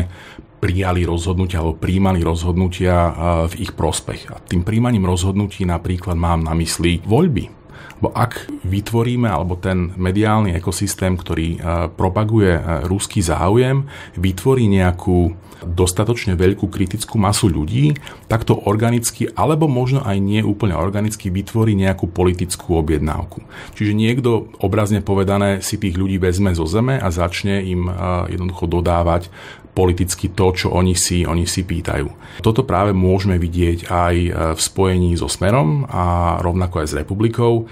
prijali 0.56 1.04
rozhodnutia 1.04 1.60
alebo 1.60 1.76
príjmali 1.76 2.24
rozhodnutia 2.24 2.96
e, 2.96 3.12
v 3.52 3.68
ich 3.68 3.76
prospech. 3.76 4.32
A 4.32 4.40
tým 4.40 4.64
príjmaním 4.64 5.04
rozhodnutí 5.04 5.68
napríklad 5.68 6.16
mám 6.16 6.40
na 6.40 6.56
mysli 6.56 7.04
voľby 7.04 7.65
Bo 7.96 8.12
ak 8.12 8.52
vytvoríme, 8.68 9.24
alebo 9.24 9.56
ten 9.56 9.96
mediálny 9.96 10.52
ekosystém, 10.52 11.16
ktorý 11.16 11.48
e, 11.56 11.58
propaguje 11.96 12.52
e, 12.56 12.62
ruský 12.84 13.24
záujem, 13.24 13.88
vytvorí 14.20 14.68
nejakú 14.68 15.32
dostatočne 15.64 16.36
veľkú 16.36 16.68
kritickú 16.68 17.16
masu 17.16 17.48
ľudí, 17.48 17.96
tak 18.28 18.44
to 18.44 18.56
organicky, 18.56 19.30
alebo 19.32 19.70
možno 19.70 20.04
aj 20.04 20.16
nie 20.20 20.44
úplne 20.44 20.76
organicky, 20.76 21.32
vytvorí 21.32 21.72
nejakú 21.78 22.10
politickú 22.10 22.76
objednávku. 22.76 23.44
Čiže 23.78 23.92
niekto, 23.96 24.52
obrazne 24.60 25.00
povedané, 25.00 25.64
si 25.64 25.80
tých 25.80 25.96
ľudí 25.96 26.20
vezme 26.20 26.52
zo 26.52 26.68
zeme 26.68 27.00
a 27.00 27.08
začne 27.08 27.62
im 27.64 27.88
e, 27.88 27.92
jednoducho 28.36 28.68
dodávať 28.68 29.32
politicky 29.76 30.32
to, 30.32 30.56
čo 30.56 30.72
oni 30.72 30.96
si, 30.96 31.28
oni 31.28 31.44
si 31.44 31.60
pýtajú. 31.60 32.40
Toto 32.40 32.64
práve 32.64 32.96
môžeme 32.96 33.36
vidieť 33.36 33.92
aj 33.92 34.14
e, 34.16 34.30
v 34.56 34.60
spojení 34.60 35.12
so 35.20 35.28
Smerom 35.28 35.84
a 35.84 36.36
rovnako 36.40 36.80
aj 36.80 36.86
s 36.88 36.96
Republikou. 36.96 37.68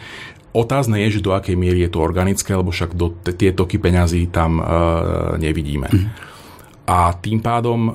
Otázne 0.54 1.02
je, 1.08 1.18
že 1.18 1.24
do 1.24 1.34
akej 1.34 1.56
miery 1.58 1.82
je 1.82 1.90
to 1.90 2.04
organické, 2.04 2.54
lebo 2.54 2.70
však 2.70 2.94
do 2.94 3.10
tie 3.34 3.50
toky 3.50 3.80
peňazí 3.80 4.28
tam 4.28 4.60
e, 4.60 4.62
nevidíme. 5.40 5.88
Mm. 5.88 6.33
A 6.86 7.12
tým 7.12 7.40
pádom 7.40 7.88
e, 7.88 7.92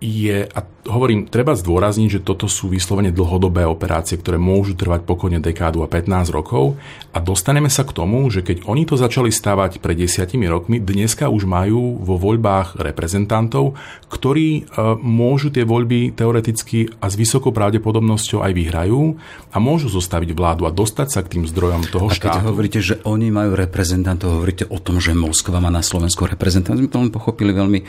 je, 0.00 0.48
a 0.54 0.60
hovorím, 0.90 1.30
treba 1.30 1.54
zdôrazniť, 1.56 2.20
že 2.20 2.24
toto 2.26 2.50
sú 2.50 2.68
vyslovene 2.68 3.14
dlhodobé 3.14 3.64
operácie, 3.64 4.18
ktoré 4.18 4.36
môžu 4.36 4.74
trvať 4.74 5.06
pokojne 5.06 5.38
dekádu 5.38 5.80
a 5.80 5.88
15 5.88 6.34
rokov 6.34 6.76
a 7.10 7.18
dostaneme 7.18 7.66
sa 7.66 7.82
k 7.82 7.94
tomu, 7.94 8.26
že 8.30 8.42
keď 8.42 8.66
oni 8.70 8.86
to 8.86 8.94
začali 8.94 9.34
stavať 9.34 9.82
pred 9.82 9.98
desiatimi 9.98 10.46
rokmi, 10.46 10.78
dneska 10.78 11.26
už 11.26 11.46
majú 11.46 11.98
vo 12.02 12.14
voľbách 12.18 12.78
reprezentantov, 12.78 13.74
ktorí 14.10 14.48
e, 14.50 14.60
môžu 15.00 15.50
tie 15.50 15.66
voľby 15.66 16.14
teoreticky 16.14 16.90
a 16.98 17.10
s 17.10 17.14
vysokou 17.18 17.50
pravdepodobnosťou 17.50 18.42
aj 18.46 18.52
vyhrajú 18.54 19.18
a 19.50 19.56
môžu 19.58 19.90
zostaviť 19.90 20.30
vládu 20.34 20.66
a 20.66 20.74
dostať 20.74 21.08
sa 21.10 21.20
k 21.26 21.38
tým 21.38 21.44
zdrojom 21.50 21.90
toho 21.90 22.06
a 22.06 22.14
štátu. 22.14 22.42
keď 22.42 22.46
hovoríte, 22.46 22.80
že 22.82 22.98
oni 23.02 23.34
majú 23.34 23.58
reprezentantov, 23.58 24.38
hovoríte 24.38 24.66
o 24.70 24.78
tom, 24.78 25.02
že 25.02 25.14
Moskva 25.14 25.58
má 25.58 25.70
na 25.70 25.82
Slovensku 25.82 26.26
reprezentantov, 26.26 26.78
sme 26.82 26.90
to 26.90 27.02
len 27.02 27.10
pochopili 27.14 27.50
veľmi 27.50 27.80
e, 27.82 27.84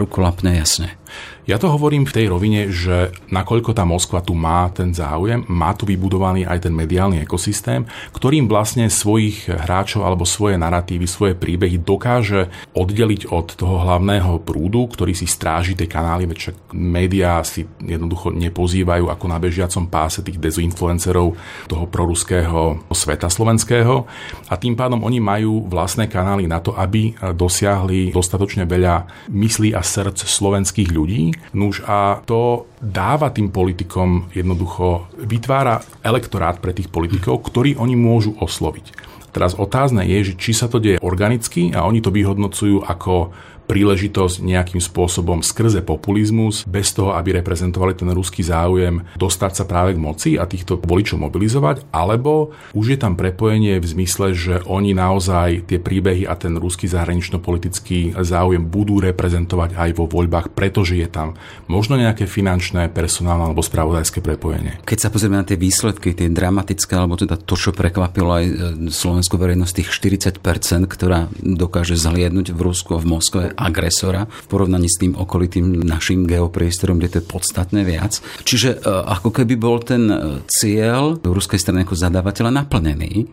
rukolapne 0.00 0.56
jasne. 0.56 0.96
Ja 1.44 1.60
to 1.60 1.68
hovorím 1.68 2.08
v 2.08 2.16
tej 2.16 2.26
rovine, 2.34 2.66
že 2.74 3.14
nakoľko 3.30 3.70
tá 3.70 3.86
Moskva 3.86 4.18
tu 4.18 4.34
má 4.34 4.66
ten 4.74 4.90
záujem, 4.90 5.46
má 5.46 5.70
tu 5.78 5.86
vybudovaný 5.86 6.42
aj 6.42 6.66
ten 6.66 6.74
mediálny 6.74 7.22
ekosystém, 7.22 7.86
ktorým 8.10 8.50
vlastne 8.50 8.90
svojich 8.90 9.46
hráčov 9.46 10.02
alebo 10.02 10.26
svoje 10.26 10.58
narratívy, 10.58 11.06
svoje 11.06 11.34
príbehy 11.38 11.78
dokáže 11.78 12.50
oddeliť 12.74 13.30
od 13.30 13.54
toho 13.54 13.86
hlavného 13.86 14.42
prúdu, 14.42 14.90
ktorý 14.90 15.14
si 15.14 15.30
stráži 15.30 15.78
tie 15.78 15.86
kanály, 15.86 16.26
veď 16.26 16.38
však 16.42 16.56
médiá 16.74 17.38
si 17.46 17.62
jednoducho 17.78 18.34
nepozývajú 18.34 19.06
ako 19.06 19.24
na 19.30 19.38
bežiacom 19.38 19.86
páse 19.86 20.26
tých 20.26 20.42
dezinfluencerov 20.42 21.38
toho 21.70 21.84
proruského 21.86 22.82
sveta 22.90 23.30
slovenského. 23.30 24.08
A 24.50 24.54
tým 24.58 24.74
pádom 24.74 25.04
oni 25.04 25.22
majú 25.22 25.68
vlastné 25.70 26.10
kanály 26.10 26.50
na 26.50 26.58
to, 26.58 26.74
aby 26.74 27.14
dosiahli 27.36 28.10
dostatočne 28.10 28.64
veľa 28.64 29.28
myslí 29.30 29.76
a 29.76 29.84
srdc 29.84 30.24
slovenských 30.24 30.90
ľudí, 30.90 31.36
Nuž 31.54 31.84
a 31.84 32.13
to 32.22 32.70
dáva 32.78 33.34
tým 33.34 33.50
politikom 33.50 34.30
jednoducho, 34.30 35.10
vytvára 35.18 35.82
elektorát 36.04 36.62
pre 36.62 36.70
tých 36.70 36.92
politikov, 36.92 37.42
ktorý 37.42 37.74
oni 37.80 37.98
môžu 37.98 38.38
osloviť. 38.38 39.14
Teraz 39.34 39.58
otázne 39.58 40.06
je, 40.06 40.30
že 40.30 40.38
či 40.38 40.54
sa 40.54 40.70
to 40.70 40.78
deje 40.78 41.02
organicky 41.02 41.74
a 41.74 41.82
oni 41.82 41.98
to 41.98 42.14
vyhodnocujú 42.14 42.86
ako 42.86 43.34
príležitosť 43.64 44.44
nejakým 44.44 44.80
spôsobom 44.80 45.40
skrze 45.40 45.80
populizmus, 45.80 46.64
bez 46.68 46.92
toho, 46.92 47.16
aby 47.16 47.40
reprezentovali 47.40 47.96
ten 47.96 48.08
ruský 48.12 48.44
záujem, 48.44 49.04
dostať 49.16 49.52
sa 49.52 49.64
práve 49.64 49.96
k 49.96 50.02
moci 50.02 50.30
a 50.36 50.44
týchto 50.44 50.78
voličov 50.80 51.20
mobilizovať, 51.20 51.88
alebo 51.90 52.52
už 52.76 52.96
je 52.96 52.98
tam 53.00 53.16
prepojenie 53.16 53.80
v 53.80 53.86
zmysle, 53.86 54.36
že 54.36 54.54
oni 54.64 54.92
naozaj 54.92 55.68
tie 55.68 55.78
príbehy 55.80 56.28
a 56.28 56.36
ten 56.36 56.56
ruský 56.56 56.86
zahranično-politický 56.86 58.16
záujem 58.20 58.64
budú 58.64 59.00
reprezentovať 59.00 59.76
aj 59.76 59.90
vo 59.96 60.06
voľbách, 60.06 60.52
pretože 60.52 60.96
je 60.98 61.08
tam 61.08 61.34
možno 61.66 61.96
nejaké 61.96 62.28
finančné, 62.28 62.92
personálne 62.92 63.50
alebo 63.50 63.64
spravodajské 63.64 64.20
prepojenie. 64.20 64.80
Keď 64.84 64.98
sa 64.98 65.08
pozrieme 65.08 65.40
na 65.40 65.46
tie 65.46 65.58
výsledky, 65.58 66.12
tie 66.12 66.28
dramatické, 66.30 66.92
alebo 66.94 67.16
teda 67.16 67.40
to, 67.40 67.56
čo 67.56 67.72
prekvapilo 67.72 68.30
aj 68.30 68.44
e, 68.44 68.52
slovenskú 68.90 69.40
verejnosť, 69.40 69.72
tých 69.74 69.90
40%, 69.90 70.86
ktorá 70.86 71.26
dokáže 71.40 71.96
zhliadnúť 71.98 72.52
v 72.52 72.60
Rusku 72.60 72.96
a 72.96 73.02
v 73.02 73.06
Moskve 73.08 73.42
agresora 73.64 74.28
v 74.28 74.46
porovnaní 74.52 74.92
s 74.92 75.00
tým 75.00 75.16
okolitým 75.16 75.80
našim 75.80 76.28
geopriestorom, 76.28 77.00
kde 77.00 77.08
to 77.08 77.18
je 77.24 77.30
podstatne 77.32 77.80
viac. 77.88 78.20
Čiže 78.44 78.76
e, 78.76 78.78
ako 78.84 79.32
keby 79.32 79.56
bol 79.56 79.80
ten 79.80 80.04
e, 80.12 80.16
cieľ 80.44 81.16
do 81.16 81.32
ruskej 81.32 81.56
strany 81.56 81.88
ako 81.88 81.96
zadávateľa 81.96 82.52
naplnený, 82.60 83.24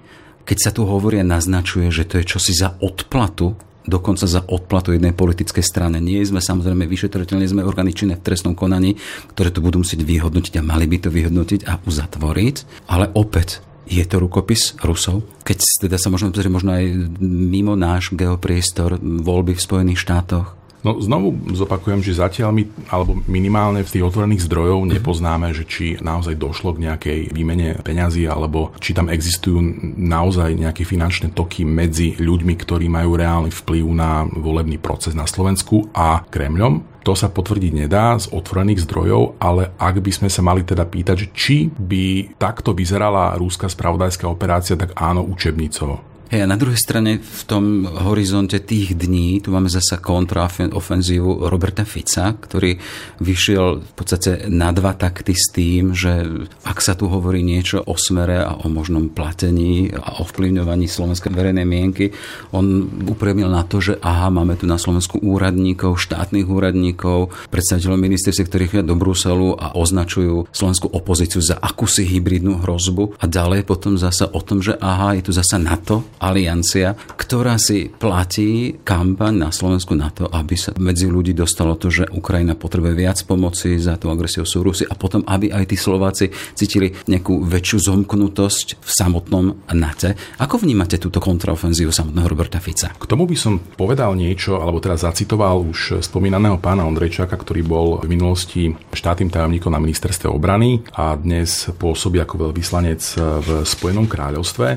keď 0.48 0.58
sa 0.58 0.72
tu 0.72 0.88
hovorí 0.88 1.20
a 1.20 1.28
naznačuje, 1.28 1.92
že 1.92 2.08
to 2.08 2.24
je 2.24 2.26
čosi 2.26 2.56
za 2.56 2.80
odplatu 2.80 3.54
dokonca 3.82 4.30
za 4.30 4.46
odplatu 4.46 4.94
jednej 4.94 5.14
politickej 5.14 5.66
strany. 5.66 5.98
Nie 5.98 6.22
sme 6.22 6.38
samozrejme 6.38 6.86
vyšetrovateľní, 6.86 7.50
sme 7.50 7.66
orgány 7.66 7.98
činné 7.98 8.14
v 8.18 8.26
trestnom 8.26 8.54
konaní, 8.54 8.98
ktoré 9.34 9.50
to 9.50 9.64
budú 9.64 9.82
musieť 9.82 10.06
vyhodnotiť 10.06 10.62
a 10.62 10.66
mali 10.66 10.86
by 10.86 10.98
to 11.02 11.10
vyhodnotiť 11.10 11.66
a 11.66 11.82
uzatvoriť. 11.82 12.86
Ale 12.94 13.10
opäť, 13.18 13.66
Je 13.92 14.04
to 14.08 14.24
rukopis 14.24 14.80
Rusov? 14.80 15.28
Keď 15.44 15.84
teda 15.84 16.00
sa 16.00 16.08
môžeme 16.08 16.32
pozrieť 16.32 16.56
možno 16.56 16.72
aj 16.72 16.86
mimo 17.20 17.76
náš 17.76 18.16
geopriestor, 18.16 18.96
voľby 19.04 19.60
v 19.60 19.66
Spojených 19.68 20.00
štátoch, 20.00 20.56
No 20.82 20.98
znovu 20.98 21.38
zopakujem, 21.54 22.02
že 22.02 22.18
zatiaľ 22.18 22.58
my, 22.58 22.64
alebo 22.90 23.22
minimálne 23.30 23.86
z 23.86 23.98
tých 23.98 24.06
otvorených 24.10 24.50
zdrojov 24.50 24.90
nepoznáme, 24.90 25.54
že 25.54 25.70
či 25.70 26.02
naozaj 26.02 26.42
došlo 26.42 26.74
k 26.74 26.90
nejakej 26.90 27.20
výmene 27.30 27.78
peňazí, 27.86 28.26
alebo 28.26 28.74
či 28.82 28.98
tam 28.98 29.14
existujú 29.14 29.62
naozaj 29.94 30.58
nejaké 30.58 30.82
finančné 30.82 31.38
toky 31.38 31.70
medzi 31.70 32.18
ľuďmi, 32.18 32.54
ktorí 32.58 32.90
majú 32.90 33.14
reálny 33.14 33.54
vplyv 33.54 33.86
na 33.94 34.26
volebný 34.26 34.82
proces 34.82 35.14
na 35.14 35.30
Slovensku 35.30 35.94
a 35.94 36.26
Kremľom. 36.26 36.91
To 37.02 37.18
sa 37.18 37.34
potvrdiť 37.34 37.74
nedá 37.74 38.14
z 38.22 38.30
otvorených 38.30 38.86
zdrojov, 38.86 39.42
ale 39.42 39.74
ak 39.82 39.98
by 39.98 40.12
sme 40.14 40.30
sa 40.30 40.46
mali 40.46 40.62
teda 40.62 40.86
pýtať, 40.86 41.34
či 41.34 41.66
by 41.74 42.38
takto 42.38 42.78
vyzerala 42.78 43.34
rúska 43.42 43.66
spravodajská 43.66 44.30
operácia, 44.30 44.78
tak 44.78 44.94
áno, 44.94 45.26
učebnicovo. 45.26 46.11
Hej, 46.32 46.48
a 46.48 46.52
na 46.56 46.56
druhej 46.56 46.80
strane 46.80 47.20
v 47.20 47.44
tom 47.44 47.84
horizonte 47.84 48.64
tých 48.64 48.96
dní 48.96 49.44
tu 49.44 49.52
máme 49.52 49.68
zasa 49.68 50.00
kontraofenzívu 50.00 51.52
Roberta 51.52 51.84
Fica, 51.84 52.32
ktorý 52.32 52.80
vyšiel 53.20 53.84
v 53.84 53.92
podstate 53.92 54.48
na 54.48 54.72
dva 54.72 54.96
takty 54.96 55.36
s 55.36 55.52
tým, 55.52 55.92
že 55.92 56.24
ak 56.64 56.80
sa 56.80 56.96
tu 56.96 57.12
hovorí 57.12 57.44
niečo 57.44 57.84
o 57.84 58.00
smere 58.00 58.48
a 58.48 58.64
o 58.64 58.72
možnom 58.72 59.12
platení 59.12 59.92
a 59.92 60.24
ovplyvňovaní 60.24 60.88
slovenskej 60.88 61.36
verejnej 61.36 61.68
mienky, 61.68 62.16
on 62.56 62.88
upremil 63.12 63.52
na 63.52 63.68
to, 63.68 63.84
že 63.84 64.00
aha, 64.00 64.32
máme 64.32 64.56
tu 64.56 64.64
na 64.64 64.80
Slovensku 64.80 65.20
úradníkov, 65.20 66.00
štátnych 66.00 66.48
úradníkov, 66.48 67.36
predstaviteľov 67.52 68.08
ministerstiev, 68.08 68.48
ktorí 68.48 68.64
chodia 68.72 68.88
do 68.88 68.96
Bruselu 68.96 69.60
a 69.60 69.76
označujú 69.76 70.48
slovenskú 70.56 70.96
opozíciu 70.96 71.44
za 71.44 71.60
akúsi 71.60 72.08
hybridnú 72.08 72.64
hrozbu. 72.64 73.20
A 73.20 73.28
ďalej 73.28 73.68
potom 73.68 74.00
zasa 74.00 74.32
o 74.32 74.40
tom, 74.40 74.64
že 74.64 74.80
aha, 74.80 75.20
je 75.20 75.28
tu 75.28 75.36
zasa 75.36 75.60
NATO, 75.60 76.08
aliancia, 76.22 76.94
ktorá 77.18 77.58
si 77.58 77.90
platí 77.90 78.78
kampaň 78.86 79.42
na 79.42 79.50
Slovensku 79.50 79.98
na 79.98 80.14
to, 80.14 80.30
aby 80.30 80.54
sa 80.54 80.72
medzi 80.78 81.10
ľudí 81.10 81.34
dostalo 81.34 81.74
to, 81.76 81.90
že 81.90 82.06
Ukrajina 82.14 82.54
potrebuje 82.54 82.94
viac 82.94 83.18
pomoci 83.26 83.82
za 83.82 83.98
tú 83.98 84.14
agresiu 84.14 84.46
sú 84.46 84.62
Rusy 84.62 84.86
a 84.86 84.94
potom, 84.94 85.26
aby 85.26 85.50
aj 85.50 85.66
tí 85.66 85.78
Slováci 85.80 86.30
cítili 86.54 86.94
nejakú 87.10 87.42
väčšiu 87.42 87.78
zomknutosť 87.90 88.68
v 88.78 88.92
samotnom 88.92 89.66
NATO. 89.74 90.14
Ako 90.38 90.62
vnímate 90.62 91.02
túto 91.02 91.18
kontraofenzívu 91.18 91.90
samotného 91.90 92.28
Roberta 92.30 92.62
Fica? 92.62 92.94
K 92.94 93.10
tomu 93.10 93.26
by 93.26 93.38
som 93.38 93.58
povedal 93.58 94.14
niečo, 94.14 94.62
alebo 94.62 94.78
teda 94.78 95.00
zacitoval 95.00 95.66
už 95.66 96.06
spomínaného 96.06 96.62
pána 96.62 96.86
Ondrejčaka, 96.86 97.34
ktorý 97.34 97.62
bol 97.66 97.88
v 98.04 98.12
minulosti 98.12 98.70
štátnym 98.94 99.34
tajomníkom 99.34 99.72
na 99.74 99.82
ministerstve 99.82 100.30
obrany 100.30 100.84
a 100.94 101.16
dnes 101.18 101.72
pôsobí 101.74 102.20
ako 102.22 102.50
veľvyslanec 102.50 103.02
v 103.18 103.50
Spojenom 103.64 104.06
kráľovstve. 104.06 104.68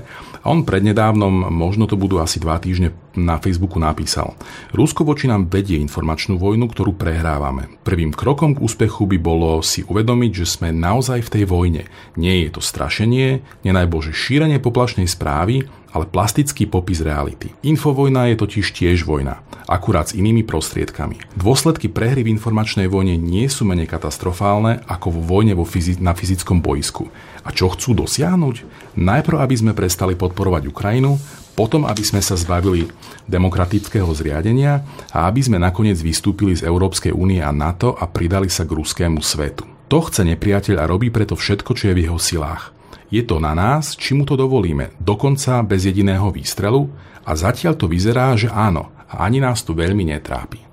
A 0.44 0.52
on 0.52 0.62
prednedávnom 0.62 1.33
možno 1.50 1.90
to 1.90 1.98
budú 1.98 2.22
asi 2.22 2.38
dva 2.38 2.62
týždne, 2.62 2.94
na 3.14 3.38
Facebooku 3.38 3.78
napísal. 3.80 4.35
Rusko 4.75 5.06
voči 5.06 5.30
nám 5.30 5.50
vedie 5.50 5.78
informačnú 5.78 6.38
vojnu, 6.38 6.71
ktorú 6.71 6.94
prehrávame. 6.94 7.71
Prvým 7.87 8.11
krokom 8.11 8.59
k 8.59 8.62
úspechu 8.62 9.06
by 9.06 9.18
bolo 9.18 9.62
si 9.62 9.87
uvedomiť, 9.87 10.33
že 10.35 10.47
sme 10.47 10.68
naozaj 10.75 11.25
v 11.26 11.33
tej 11.33 11.44
vojne. 11.47 11.83
Nie 12.18 12.47
je 12.47 12.59
to 12.59 12.61
strašenie, 12.61 13.42
nenajbože 13.62 14.11
šírenie 14.12 14.59
poplašnej 14.59 15.06
správy, 15.06 15.66
ale 15.94 16.11
plastický 16.11 16.66
popis 16.66 16.99
reality. 16.99 17.54
Infovojna 17.62 18.35
je 18.35 18.37
totiž 18.42 18.66
tiež 18.75 19.06
vojna, 19.06 19.38
akurát 19.71 20.11
s 20.11 20.18
inými 20.18 20.42
prostriedkami. 20.42 21.23
Dôsledky 21.38 21.87
prehry 21.87 22.26
v 22.26 22.35
informačnej 22.35 22.90
vojne 22.90 23.14
nie 23.14 23.47
sú 23.47 23.62
menej 23.62 23.87
katastrofálne 23.87 24.83
ako 24.90 25.14
vo 25.14 25.38
vojne 25.38 25.54
vo 25.54 25.62
fyzi- 25.62 26.02
na 26.02 26.11
fyzickom 26.11 26.59
boisku. 26.59 27.06
A 27.47 27.54
čo 27.54 27.71
chcú 27.71 27.94
dosiahnuť? 27.94 28.66
Najprv, 28.99 29.37
aby 29.38 29.54
sme 29.54 29.73
prestali 29.76 30.18
podporovať 30.18 30.66
Ukrajinu, 30.66 31.14
potom, 31.54 31.87
aby 31.87 32.02
sme 32.02 32.18
sa 32.18 32.34
zbavili 32.34 32.90
demokratického 33.30 34.11
zriadenia 34.11 34.82
a 35.14 35.30
aby 35.30 35.40
sme 35.40 35.62
nakoniec 35.62 35.96
vystúpili 36.02 36.58
z 36.58 36.66
Európskej 36.66 37.14
únie 37.14 37.38
a 37.38 37.54
NATO 37.54 37.94
a 37.94 38.11
pridali 38.11 38.50
sa 38.50 38.66
k 38.66 38.75
ruskému 38.75 39.23
svetu. 39.23 39.64
To 39.88 40.02
chce 40.02 40.26
nepriateľ 40.26 40.82
a 40.82 40.90
robí 40.90 41.14
preto 41.14 41.38
všetko, 41.38 41.70
čo 41.78 41.84
je 41.90 41.94
v 41.94 42.02
jeho 42.11 42.18
silách. 42.18 42.75
Je 43.14 43.23
to 43.23 43.38
na 43.38 43.54
nás, 43.54 43.94
či 43.94 44.18
mu 44.18 44.26
to 44.26 44.34
dovolíme, 44.34 44.90
dokonca 44.99 45.62
bez 45.62 45.87
jediného 45.87 46.34
výstrelu 46.34 46.90
a 47.23 47.30
zatiaľ 47.38 47.78
to 47.78 47.87
vyzerá, 47.87 48.34
že 48.34 48.50
áno, 48.50 48.90
a 49.06 49.23
ani 49.23 49.38
nás 49.38 49.62
to 49.62 49.76
veľmi 49.76 50.02
netrápi. 50.11 50.63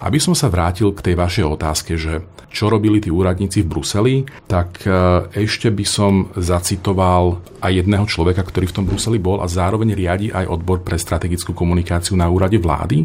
Aby 0.00 0.18
som 0.20 0.34
sa 0.36 0.52
vrátil 0.52 0.92
k 0.92 1.12
tej 1.12 1.14
vašej 1.16 1.44
otázke, 1.44 1.94
že 1.96 2.24
čo 2.56 2.72
robili 2.72 3.04
tí 3.04 3.12
úradníci 3.12 3.60
v 3.60 3.68
Bruseli, 3.68 4.14
tak 4.48 4.80
e, 4.88 4.88
ešte 5.36 5.68
by 5.68 5.84
som 5.84 6.32
zacitoval 6.32 7.44
aj 7.60 7.72
jedného 7.84 8.08
človeka, 8.08 8.40
ktorý 8.40 8.72
v 8.72 8.76
tom 8.80 8.84
Bruseli 8.88 9.20
bol 9.20 9.44
a 9.44 9.50
zároveň 9.50 9.92
riadi 9.92 10.32
aj 10.32 10.48
odbor 10.48 10.80
pre 10.80 10.96
strategickú 10.96 11.52
komunikáciu 11.52 12.16
na 12.16 12.32
úrade 12.32 12.56
vlády, 12.56 13.04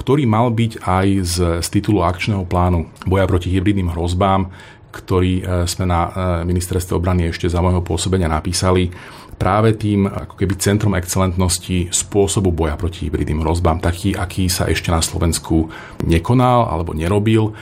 ktorý 0.00 0.24
mal 0.24 0.48
byť 0.48 0.72
aj 0.80 1.06
z, 1.20 1.36
z 1.60 1.68
titulu 1.68 2.00
akčného 2.00 2.48
plánu 2.48 2.88
boja 3.04 3.28
proti 3.28 3.52
hybridným 3.52 3.92
hrozbám 3.92 4.48
ktorý 4.96 5.44
e, 5.44 5.68
sme 5.68 5.84
na 5.84 6.00
e, 6.08 6.10
ministerstve 6.48 6.96
obrany 6.96 7.28
ešte 7.28 7.52
za 7.52 7.60
môjho 7.60 7.84
pôsobenia 7.84 8.32
napísali, 8.32 8.88
práve 9.36 9.76
tým 9.76 10.08
ako 10.08 10.34
keby 10.40 10.54
centrom 10.56 10.96
excelentnosti 10.96 11.92
spôsobu 11.92 12.52
boja 12.52 12.74
proti 12.74 13.08
hybridným 13.08 13.44
hrozbám, 13.44 13.80
taký, 13.84 14.16
aký 14.16 14.48
sa 14.48 14.68
ešte 14.68 14.88
na 14.88 15.04
Slovensku 15.04 15.68
nekonal 16.04 16.72
alebo 16.72 16.96
nerobil 16.96 17.52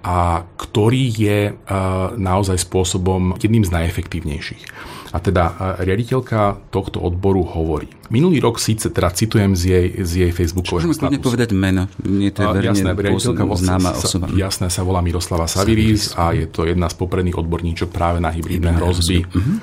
a 0.00 0.48
ktorý 0.56 1.04
je 1.12 1.38
e, 1.48 1.52
naozaj 2.16 2.56
spôsobom 2.56 3.36
jedným 3.36 3.68
z 3.68 3.70
najefektívnejších. 3.70 4.64
A 5.10 5.18
teda 5.18 5.74
riaditeľka 5.82 6.70
tohto 6.70 7.02
odboru 7.02 7.42
hovorí. 7.42 7.90
Minulý 8.14 8.38
rok 8.38 8.62
síce, 8.62 8.94
teda 8.94 9.10
citujem 9.10 9.58
z 9.58 9.62
jej, 9.66 9.86
z 10.06 10.12
jej 10.22 10.30
facebookového 10.30 10.86
statusu. 10.94 11.10
Môžeme 11.10 11.18
povedať 11.18 11.50
meno. 11.50 11.90
Nie 12.06 12.30
to 12.30 12.46
je 12.46 12.62
jasné, 12.62 12.94
riaditeľka 12.94 13.42
známa 13.58 13.90
osoba. 13.98 14.30
Jasné, 14.30 14.70
sa 14.70 14.86
volá 14.86 15.02
Miroslava 15.02 15.50
Saviris 15.50 16.14
a 16.14 16.30
je 16.30 16.46
to 16.46 16.62
jedna 16.62 16.86
z 16.86 16.94
popredných 16.94 17.34
odborníčok 17.34 17.90
práve 17.90 18.22
na 18.22 18.30
hybridné 18.30 18.78
hrozby. 18.78 19.26
Uh-huh. 19.26 19.58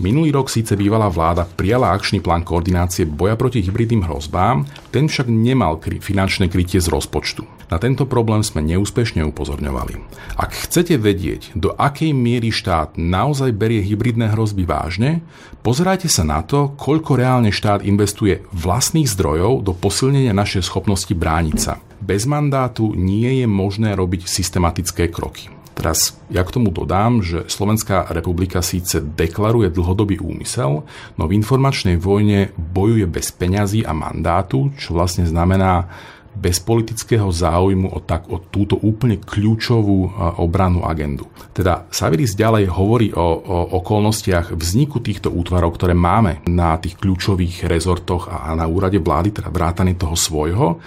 Minulý 0.00 0.32
rok 0.32 0.48
síce 0.48 0.72
bývalá 0.72 1.12
vláda 1.12 1.44
prijala 1.44 1.92
akčný 1.92 2.24
plán 2.24 2.40
koordinácie 2.40 3.04
boja 3.04 3.36
proti 3.36 3.60
hybridným 3.60 4.08
hrozbám, 4.08 4.64
ten 4.88 5.04
však 5.04 5.28
nemal 5.28 5.76
kry- 5.76 6.00
finančné 6.00 6.48
krytie 6.48 6.80
z 6.80 6.88
rozpočtu. 6.88 7.44
Na 7.68 7.76
tento 7.76 8.04
problém 8.08 8.40
sme 8.44 8.64
neúspešne 8.64 9.24
upozorňovali. 9.32 9.96
Ak 10.36 10.52
chcete 10.52 10.96
vedieť, 11.00 11.52
do 11.56 11.72
akej 11.76 12.12
miery 12.12 12.52
štát 12.52 13.00
naozaj 13.00 13.52
berie 13.56 13.80
hybridné 13.80 14.32
hrozby 14.32 14.68
vážne, 14.68 15.24
pozerajte 15.64 16.08
sa 16.08 16.24
na 16.24 16.44
to, 16.44 16.72
koľko 16.76 17.16
reálne 17.16 17.48
štát 17.48 17.84
investuje 17.84 18.44
vlastných 18.52 19.08
zdrojov 19.08 19.64
do 19.64 19.72
posilnenia 19.72 20.36
našej 20.36 20.68
schopnosti 20.68 21.12
brániť 21.12 21.56
sa. 21.56 21.80
Bez 22.00 22.28
mandátu 22.28 22.92
nie 22.92 23.40
je 23.40 23.46
možné 23.48 23.96
robiť 23.96 24.28
systematické 24.28 25.08
kroky. 25.08 25.61
Teraz 25.82 26.14
ja 26.30 26.46
k 26.46 26.54
tomu 26.54 26.70
dodám, 26.70 27.26
že 27.26 27.50
Slovenská 27.50 28.14
republika 28.14 28.62
síce 28.62 29.02
deklaruje 29.02 29.66
dlhodobý 29.66 30.22
úmysel, 30.22 30.86
no 31.18 31.22
v 31.26 31.34
informačnej 31.34 31.98
vojne 31.98 32.54
bojuje 32.54 33.10
bez 33.10 33.34
peňazí 33.34 33.82
a 33.82 33.90
mandátu, 33.90 34.70
čo 34.78 34.94
vlastne 34.94 35.26
znamená 35.26 35.90
bez 36.38 36.62
politického 36.62 37.26
záujmu 37.28 37.90
o, 37.90 37.98
tak, 37.98 38.30
o 38.30 38.38
túto 38.38 38.78
úplne 38.78 39.18
kľúčovú 39.18 39.98
e, 40.06 40.10
obranu 40.38 40.86
agendu. 40.86 41.26
Teda 41.50 41.90
Saviris 41.90 42.38
ďalej 42.38 42.70
hovorí 42.72 43.10
o, 43.10 43.42
o 43.42 43.58
okolnostiach 43.82 44.54
vzniku 44.54 45.02
týchto 45.02 45.34
útvarov, 45.34 45.74
ktoré 45.74 45.98
máme 45.98 46.46
na 46.46 46.78
tých 46.78 46.94
kľúčových 46.94 47.66
rezortoch 47.66 48.30
a 48.30 48.54
na 48.54 48.70
úrade 48.70 49.02
vlády, 49.02 49.34
teda 49.34 49.50
vrátane 49.50 49.98
toho 49.98 50.14
svojho 50.14 50.78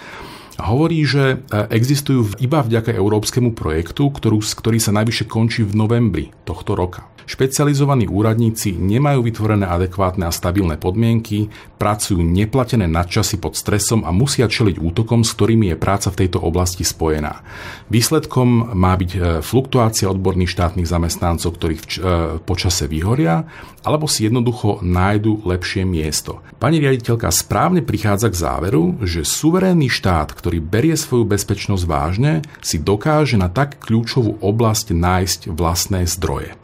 hovorí, 0.60 1.04
že 1.04 1.36
e, 1.36 1.36
existujú 1.72 2.36
iba 2.40 2.64
vďaka 2.64 2.92
európskemu 2.94 3.52
projektu, 3.52 4.08
ktorú, 4.08 4.40
ktorý 4.40 4.78
sa 4.80 4.94
najvyššie 4.96 5.26
končí 5.28 5.62
v 5.62 5.76
novembri 5.76 6.32
tohto 6.44 6.72
roka. 6.72 7.08
Špecializovaní 7.26 8.06
úradníci 8.06 8.78
nemajú 8.78 9.26
vytvorené 9.26 9.66
adekvátne 9.66 10.30
a 10.30 10.32
stabilné 10.32 10.78
podmienky, 10.78 11.50
pracujú 11.74 12.22
neplatené 12.22 12.86
nadčasy 12.86 13.42
pod 13.42 13.58
stresom 13.58 14.06
a 14.06 14.14
musia 14.14 14.46
čeliť 14.46 14.78
útokom, 14.78 15.26
s 15.26 15.34
ktorými 15.34 15.74
je 15.74 15.76
práca 15.76 16.14
v 16.14 16.22
tejto 16.22 16.38
oblasti 16.38 16.86
spojená. 16.86 17.42
Výsledkom 17.90 18.78
má 18.78 18.94
byť 18.94 19.10
e, 19.10 19.18
fluktuácia 19.42 20.06
odborných 20.06 20.54
štátnych 20.54 20.86
zamestnancov, 20.86 21.58
ktorých 21.58 21.80
v 21.82 21.86
e, 21.90 21.98
počase 22.46 22.86
vyhoria, 22.86 23.42
alebo 23.82 24.06
si 24.06 24.30
jednoducho 24.30 24.86
nájdu 24.86 25.42
lepšie 25.42 25.82
miesto. 25.82 26.46
Pani 26.62 26.78
riaditeľka 26.78 27.26
správne 27.34 27.82
prichádza 27.82 28.30
k 28.30 28.38
záveru, 28.38 29.02
že 29.02 29.26
suverénny 29.26 29.90
štát, 29.90 30.30
ktorý 30.46 30.62
berie 30.62 30.94
svoju 30.94 31.26
bezpečnosť 31.26 31.84
vážne, 31.90 32.46
si 32.62 32.78
dokáže 32.78 33.34
na 33.34 33.50
tak 33.50 33.82
kľúčovú 33.82 34.38
oblasť 34.38 34.94
nájsť 34.94 35.40
vlastné 35.50 36.06
zdroje. 36.06 36.54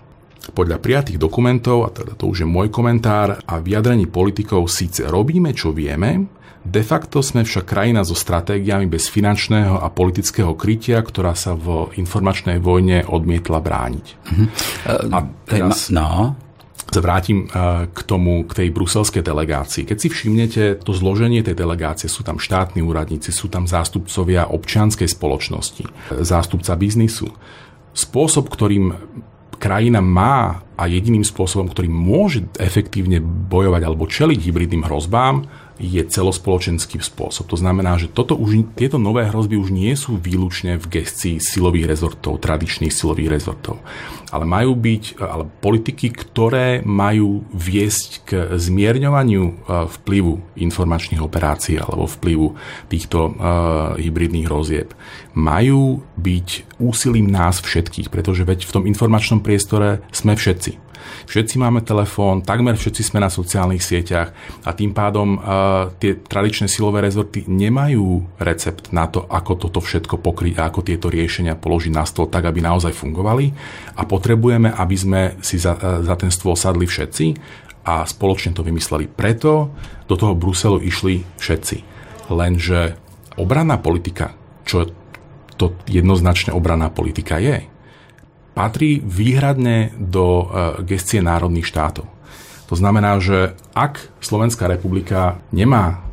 Podľa 0.54 0.78
prijatých 0.78 1.18
dokumentov, 1.18 1.82
a 1.82 1.90
teda 1.90 2.14
to 2.14 2.30
už 2.30 2.46
je 2.46 2.48
môj 2.48 2.70
komentár, 2.70 3.42
a 3.42 3.58
vyjadrení 3.58 4.06
politikov 4.06 4.70
síce 4.70 5.02
robíme, 5.02 5.50
čo 5.50 5.74
vieme, 5.74 6.30
de 6.62 6.82
facto 6.86 7.26
sme 7.26 7.42
však 7.42 7.66
krajina 7.66 8.06
so 8.06 8.14
stratégiami 8.14 8.86
bez 8.86 9.10
finančného 9.10 9.82
a 9.82 9.90
politického 9.90 10.54
krytia, 10.54 11.02
ktorá 11.02 11.34
sa 11.34 11.58
v 11.58 11.90
informačnej 11.98 12.62
vojne 12.62 13.02
odmietla 13.02 13.58
brániť. 13.58 14.06
Uh-huh. 14.06 14.46
A 15.10 15.26
teraz... 15.42 15.90
No. 15.90 16.38
Vrátim 16.90 17.46
k 17.88 17.98
tomu, 18.02 18.42
k 18.44 18.52
tej 18.64 18.68
bruselskej 18.74 19.22
delegácii. 19.22 19.86
Keď 19.86 19.96
si 19.96 20.08
všimnete 20.10 20.62
to 20.82 20.92
zloženie 20.92 21.40
tej 21.40 21.54
delegácie, 21.54 22.10
sú 22.10 22.26
tam 22.26 22.42
štátni 22.42 22.82
úradníci, 22.82 23.30
sú 23.30 23.46
tam 23.46 23.70
zástupcovia 23.70 24.50
občianskej 24.50 25.08
spoločnosti, 25.08 25.84
zástupca 26.20 26.74
biznisu. 26.74 27.30
Spôsob, 27.92 28.48
ktorým 28.50 28.92
krajina 29.62 30.02
má 30.02 30.66
a 30.74 30.90
jediným 30.90 31.22
spôsobom, 31.22 31.70
ktorý 31.70 31.86
môže 31.86 32.50
efektívne 32.58 33.22
bojovať 33.22 33.82
alebo 33.86 34.10
čeliť 34.10 34.42
hybridným 34.42 34.82
hrozbám, 34.90 35.46
je 35.80 36.02
celospoločenský 36.04 37.00
spôsob. 37.00 37.48
To 37.48 37.56
znamená, 37.56 37.96
že 37.96 38.12
toto 38.12 38.36
už, 38.36 38.76
tieto 38.76 39.00
nové 39.00 39.24
hrozby 39.28 39.56
už 39.56 39.72
nie 39.72 39.92
sú 39.96 40.20
výlučne 40.20 40.76
v 40.76 41.00
gestii 41.00 41.40
silových 41.40 41.88
rezortov, 41.88 42.42
tradičných 42.42 42.92
silových 42.92 43.32
rezortov, 43.32 43.80
ale 44.28 44.44
majú 44.44 44.76
byť 44.76 45.20
ale 45.20 45.44
politiky, 45.48 46.12
ktoré 46.12 46.84
majú 46.84 47.44
viesť 47.52 48.10
k 48.24 48.30
zmierňovaniu 48.56 49.44
e, 49.44 49.52
vplyvu 50.00 50.60
informačných 50.60 51.24
operácií 51.24 51.80
alebo 51.80 52.04
vplyvu 52.08 52.54
týchto 52.88 53.32
uh, 53.32 53.94
hybridných 53.96 54.46
hrozieb. 54.46 54.92
Majú 55.32 56.04
byť 56.18 56.78
úsilím 56.78 57.30
nás 57.30 57.62
všetkých, 57.62 58.12
pretože 58.12 58.44
veď 58.44 58.68
v 58.68 58.74
tom 58.74 58.84
informačnom 58.84 59.40
priestore 59.40 60.04
sme 60.12 60.36
všetci. 60.36 60.91
Všetci 61.26 61.56
máme 61.60 61.82
telefón, 61.82 62.42
takmer 62.42 62.74
všetci 62.76 63.02
sme 63.02 63.22
na 63.22 63.30
sociálnych 63.30 63.82
sieťach 63.82 64.32
a 64.66 64.70
tým 64.74 64.94
pádom 64.94 65.38
uh, 65.38 65.90
tie 65.96 66.18
tradičné 66.18 66.66
silové 66.66 67.02
rezorty 67.02 67.44
nemajú 67.46 68.38
recept 68.42 68.90
na 68.94 69.08
to, 69.08 69.24
ako 69.26 69.52
toto 69.58 69.80
všetko 69.82 70.20
pokryť 70.20 70.54
a 70.58 70.68
ako 70.68 70.80
tieto 70.84 71.08
riešenia 71.08 71.58
položiť 71.58 71.92
na 71.92 72.04
stôl 72.06 72.28
tak, 72.28 72.46
aby 72.46 72.62
naozaj 72.62 72.94
fungovali 72.94 73.52
a 73.98 74.02
potrebujeme, 74.06 74.70
aby 74.72 74.96
sme 74.96 75.20
si 75.40 75.58
za, 75.58 75.74
uh, 75.78 76.02
za 76.04 76.14
ten 76.14 76.30
stôl 76.30 76.54
sadli 76.54 76.84
všetci 76.84 77.26
a 77.82 78.06
spoločne 78.06 78.54
to 78.54 78.62
vymysleli. 78.62 79.10
Preto 79.10 79.74
do 80.06 80.14
toho 80.14 80.38
Bruselu 80.38 80.78
išli 80.78 81.26
všetci. 81.38 81.76
Lenže 82.30 82.94
obranná 83.34 83.80
politika, 83.82 84.36
čo 84.62 84.86
to 85.58 85.78
jednoznačne 85.90 86.54
obranná 86.54 86.88
politika 86.90 87.38
je, 87.42 87.71
patrí 88.52 89.00
výhradne 89.00 89.96
do 89.96 90.44
e, 90.44 90.44
gestie 90.84 91.24
národných 91.24 91.64
štátov. 91.64 92.06
To 92.68 92.74
znamená, 92.76 93.20
že 93.20 93.56
ak 93.76 94.00
Slovenská 94.20 94.68
republika 94.68 95.40
nemá, 95.52 96.04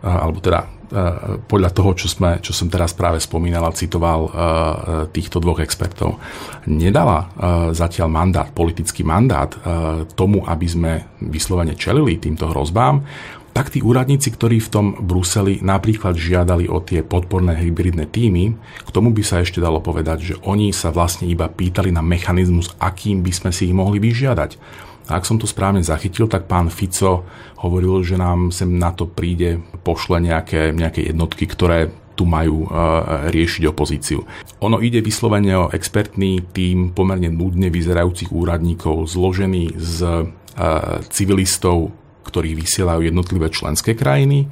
e, 0.00 0.08
alebo 0.08 0.38
teda 0.44 0.64
e, 0.64 0.68
podľa 1.48 1.70
toho, 1.72 1.90
čo, 1.96 2.08
sme, 2.08 2.40
čo 2.44 2.52
som 2.52 2.68
teraz 2.68 2.92
práve 2.92 3.20
spomínal 3.20 3.64
a 3.64 3.76
citoval 3.76 4.28
týchto 5.12 5.40
dvoch 5.40 5.64
expertov, 5.64 6.20
nedala 6.68 7.32
zatiaľ 7.72 8.08
mandát, 8.12 8.48
politický 8.52 9.02
mandát 9.02 9.50
tomu, 10.14 10.44
aby 10.44 10.66
sme 10.68 10.92
vyslovene 11.24 11.74
čelili 11.74 12.20
týmto 12.20 12.52
hrozbám, 12.52 13.02
tak 13.56 13.72
tí 13.72 13.80
úradníci, 13.80 14.36
ktorí 14.36 14.60
v 14.60 14.68
tom 14.68 14.86
Bruseli 15.00 15.64
napríklad 15.64 16.12
žiadali 16.12 16.68
o 16.68 16.84
tie 16.84 17.00
podporné 17.00 17.56
hybridné 17.56 18.04
týmy, 18.04 18.52
k 18.84 18.90
tomu 18.92 19.16
by 19.16 19.24
sa 19.24 19.40
ešte 19.40 19.64
dalo 19.64 19.80
povedať, 19.80 20.18
že 20.20 20.34
oni 20.44 20.76
sa 20.76 20.92
vlastne 20.92 21.24
iba 21.24 21.48
pýtali 21.48 21.88
na 21.88 22.04
mechanizmus, 22.04 22.76
akým 22.76 23.24
by 23.24 23.32
sme 23.32 23.50
si 23.56 23.72
ich 23.72 23.74
mohli 23.74 23.96
vyžiadať. 23.96 24.60
A 25.08 25.16
ak 25.16 25.24
som 25.24 25.40
to 25.40 25.48
správne 25.48 25.80
zachytil, 25.80 26.28
tak 26.28 26.44
pán 26.44 26.68
Fico 26.68 27.24
hovoril, 27.64 28.04
že 28.04 28.20
nám 28.20 28.52
sem 28.52 28.76
na 28.76 28.92
to 28.92 29.08
príde, 29.08 29.64
pošle 29.80 30.20
nejaké, 30.20 30.76
nejaké 30.76 31.08
jednotky, 31.08 31.48
ktoré 31.48 31.88
tu 32.12 32.28
majú 32.28 32.68
uh, 32.68 33.32
riešiť 33.32 33.72
opozíciu. 33.72 34.20
Ono 34.60 34.84
ide 34.84 35.00
vyslovene 35.00 35.56
o 35.56 35.72
expertný 35.72 36.44
tým 36.52 36.92
pomerne 36.92 37.32
nudne 37.32 37.72
vyzerajúcich 37.72 38.28
úradníkov, 38.36 39.08
zložený 39.08 39.80
z 39.80 39.98
uh, 40.04 41.00
civilistov 41.08 42.04
ktorých 42.26 42.58
vysielajú 42.58 43.06
jednotlivé 43.06 43.46
členské 43.54 43.94
krajiny 43.94 44.50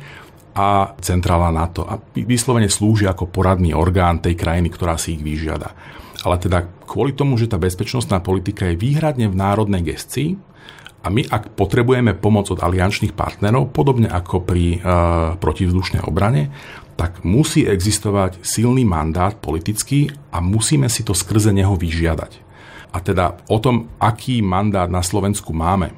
a 0.55 0.95
centrála 1.03 1.51
NATO. 1.51 1.83
A 1.83 1.99
vyslovene 2.15 2.71
slúži 2.71 3.11
ako 3.11 3.27
poradný 3.27 3.75
orgán 3.75 4.23
tej 4.23 4.39
krajiny, 4.39 4.71
ktorá 4.71 4.95
si 4.95 5.19
ich 5.19 5.23
vyžiada. 5.27 5.75
Ale 6.23 6.39
teda 6.39 6.65
kvôli 6.87 7.13
tomu, 7.13 7.37
že 7.37 7.51
tá 7.51 7.59
bezpečnostná 7.59 8.23
politika 8.23 8.71
je 8.71 8.79
výhradne 8.79 9.27
v 9.29 9.37
národnej 9.37 9.83
gestii, 9.83 10.39
a 11.05 11.13
my, 11.13 11.21
ak 11.29 11.53
potrebujeme 11.53 12.17
pomoc 12.17 12.49
od 12.49 12.65
aliančných 12.65 13.13
partnerov, 13.13 13.77
podobne 13.77 14.09
ako 14.09 14.41
pri 14.41 14.65
e, 14.73 14.79
protivzdušnej 15.37 16.01
obrane, 16.01 16.49
tak 16.97 17.29
musí 17.29 17.69
existovať 17.69 18.41
silný 18.41 18.89
mandát 18.89 19.37
politický 19.37 20.09
a 20.33 20.41
musíme 20.41 20.89
si 20.89 21.05
to 21.05 21.13
skrze 21.13 21.53
neho 21.53 21.77
vyžiadať. 21.77 22.44
A 22.95 23.03
teda 23.03 23.35
o 23.51 23.59
tom, 23.59 23.91
aký 23.99 24.39
mandát 24.39 24.87
na 24.87 25.03
Slovensku 25.03 25.51
máme, 25.51 25.91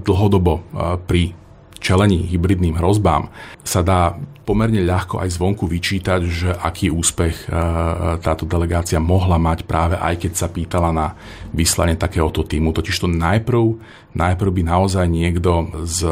dlhodobo 0.00 0.64
pri 1.04 1.36
čelení 1.76 2.24
hybridným 2.30 2.80
hrozbám 2.80 3.28
sa 3.60 3.84
dá 3.84 4.16
pomerne 4.42 4.80
ľahko 4.80 5.20
aj 5.20 5.38
zvonku 5.38 5.68
vyčítať, 5.68 6.20
že 6.26 6.50
aký 6.56 6.88
úspech 6.88 7.52
táto 8.24 8.48
delegácia 8.48 8.96
mohla 8.96 9.36
mať 9.36 9.68
práve 9.68 10.00
aj 10.00 10.24
keď 10.24 10.32
sa 10.32 10.48
pýtala 10.48 10.90
na 10.94 11.14
vyslanie 11.52 12.00
takéhoto 12.00 12.46
týmu. 12.46 12.72
Totiž 12.72 12.96
to 12.96 13.12
najprv, 13.12 13.76
najprv 14.16 14.50
by 14.50 14.62
naozaj 14.66 15.04
niekto 15.04 15.68
z 15.84 16.06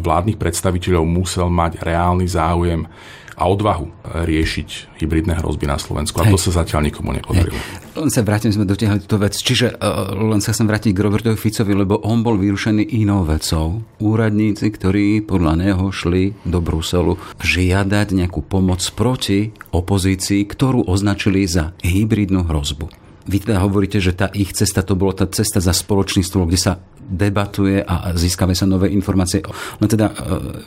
vládnych 0.00 0.40
predstaviteľov 0.40 1.04
musel 1.04 1.52
mať 1.52 1.82
reálny 1.82 2.24
záujem 2.24 2.88
a 3.36 3.48
odvahu 3.48 3.90
riešiť 4.26 5.00
hybridné 5.00 5.40
hrozby 5.40 5.66
na 5.66 5.80
Slovensku. 5.80 6.20
A 6.20 6.28
Hej. 6.28 6.36
to 6.36 6.38
sa 6.50 6.62
zatiaľ 6.62 6.86
nikomu 6.88 7.16
nepodarilo. 7.16 7.56
Len 7.92 8.08
sa 8.08 8.24
vrátim, 8.24 8.52
sme 8.52 8.64
dotiahli 8.64 9.04
túto 9.04 9.20
vec. 9.20 9.36
Čiže 9.36 9.76
uh, 9.76 10.16
len 10.16 10.40
sa 10.40 10.56
chcem 10.56 10.64
vrátiť 10.64 10.92
k 10.96 11.02
Robertovi 11.04 11.36
Ficovi, 11.36 11.72
lebo 11.76 12.00
on 12.04 12.24
bol 12.24 12.40
vyrušený 12.40 12.88
inou 13.02 13.24
vecou. 13.24 13.84
Úradníci, 14.00 14.72
ktorí 14.72 15.24
podľa 15.24 15.60
neho 15.60 15.84
šli 15.92 16.32
do 16.48 16.62
Bruselu 16.64 17.20
žiadať 17.40 18.06
nejakú 18.16 18.40
pomoc 18.44 18.80
proti 18.96 19.52
opozícii, 19.72 20.44
ktorú 20.48 20.88
označili 20.88 21.44
za 21.44 21.76
hybridnú 21.84 22.48
hrozbu. 22.48 23.01
Vy 23.26 23.46
teda 23.46 23.62
hovoríte, 23.62 24.02
že 24.02 24.16
tá 24.16 24.30
ich 24.34 24.50
cesta 24.54 24.82
to 24.82 24.98
bola 24.98 25.14
tá 25.14 25.26
cesta 25.30 25.62
za 25.62 25.70
spoločný 25.70 26.26
stôl, 26.26 26.50
kde 26.50 26.58
sa 26.58 26.72
debatuje 27.02 27.82
a 27.82 28.14
získame 28.16 28.56
sa 28.56 28.64
nové 28.64 28.90
informácie. 28.90 29.44
No 29.78 29.86
teda 29.86 30.10
e, 30.10 30.14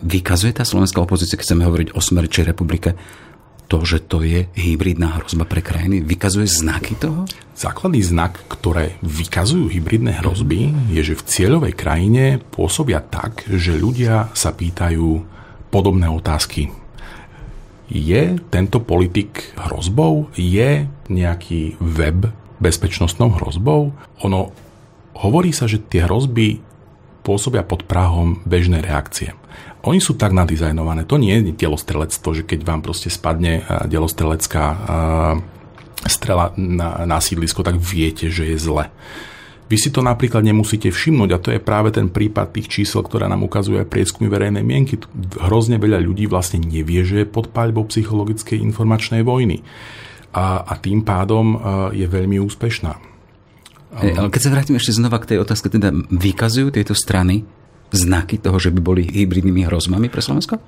vykazuje 0.03 0.55
tá 0.55 0.63
slovenská 0.63 1.01
opozícia, 1.01 1.35
keď 1.35 1.45
chceme 1.51 1.67
hovoriť 1.67 1.89
o 1.95 1.99
Smeričej 1.99 2.45
republike, 2.47 2.93
to, 3.65 3.81
že 3.81 4.05
to 4.05 4.21
je 4.21 4.45
hybridná 4.53 5.17
hrozba 5.17 5.49
pre 5.49 5.65
krajiny? 5.65 6.05
Vykazuje 6.05 6.45
znaky 6.45 7.01
toho? 7.01 7.25
Základný 7.57 7.97
znak, 8.05 8.37
ktoré 8.45 9.01
vykazujú 9.01 9.73
hybridné 9.73 10.21
hrozby, 10.21 10.69
je, 10.93 11.01
že 11.01 11.17
v 11.17 11.25
cieľovej 11.25 11.73
krajine 11.73 12.37
pôsobia 12.53 13.01
tak, 13.01 13.41
že 13.49 13.73
ľudia 13.73 14.29
sa 14.37 14.53
pýtajú 14.53 15.25
podobné 15.73 16.05
otázky. 16.05 16.69
Je 17.89 18.37
tento 18.53 18.81
politik 18.81 19.53
hrozbou? 19.57 20.29
Je 20.37 20.85
nejaký 21.09 21.77
web 21.81 22.29
bezpečnostnou 22.59 23.35
hrozbou? 23.35 23.95
Ono 24.23 24.65
Hovorí 25.15 25.55
sa, 25.55 25.63
že 25.63 25.79
tie 25.79 26.03
hrozby 26.03 26.59
pôsobia 27.23 27.63
pod 27.63 27.87
prahom 27.87 28.43
bežnej 28.43 28.83
reakcie. 28.83 29.31
Oni 29.87 30.03
sú 30.03 30.19
tak 30.19 30.35
nadizajnované. 30.35 31.07
To 31.07 31.15
nie 31.15 31.39
je 31.39 31.55
delostrelectvo, 31.55 32.29
že 32.35 32.43
keď 32.43 32.59
vám 32.67 32.81
proste 32.83 33.07
spadne 33.07 33.63
eh, 33.63 33.87
delostrelecká 33.87 34.63
eh, 34.67 34.77
strela 36.05 36.51
na, 36.59 37.07
na 37.07 37.17
sídlisko, 37.23 37.63
tak 37.63 37.79
viete, 37.79 38.27
že 38.27 38.51
je 38.51 38.57
zle. 38.59 38.91
Vy 39.65 39.81
si 39.81 39.89
to 39.89 40.05
napríklad 40.05 40.45
nemusíte 40.45 40.93
všimnúť 40.93 41.29
a 41.33 41.41
to 41.41 41.49
je 41.49 41.57
práve 41.57 41.89
ten 41.89 42.05
prípad 42.05 42.53
tých 42.53 42.69
čísel, 42.69 43.01
ktoré 43.01 43.25
nám 43.25 43.41
ukazuje 43.41 43.81
prieskumy 43.81 44.29
verejnej 44.29 44.61
mienky. 44.61 45.01
Hrozne 45.41 45.81
veľa 45.81 46.05
ľudí 46.05 46.29
vlastne 46.29 46.61
nevie, 46.61 47.01
že 47.01 47.25
je 47.25 47.25
pod 47.25 47.49
paľbou 47.49 47.89
psychologickej 47.89 48.61
informačnej 48.61 49.25
vojny. 49.25 49.65
A, 50.35 50.67
a 50.67 50.73
tým 50.75 51.07
pádom 51.07 51.55
eh, 51.55 51.59
je 52.03 52.07
veľmi 52.11 52.37
úspešná. 52.43 53.15
Ale 53.95 54.27
keď 54.27 54.41
sa 54.43 54.51
vrátim 54.51 54.75
ešte 54.75 54.91
znova 54.91 55.23
k 55.23 55.35
tej 55.35 55.37
otázke, 55.39 55.71
teda 55.71 55.95
vykazujú 56.11 56.67
tieto 56.75 56.91
strany 56.91 57.47
znaky 57.95 58.43
toho, 58.43 58.59
že 58.59 58.73
by 58.75 58.79
boli 58.83 59.07
hybridnými 59.07 59.63
hrozbami 59.63 60.11
pre 60.11 60.19
Slovensko? 60.19 60.59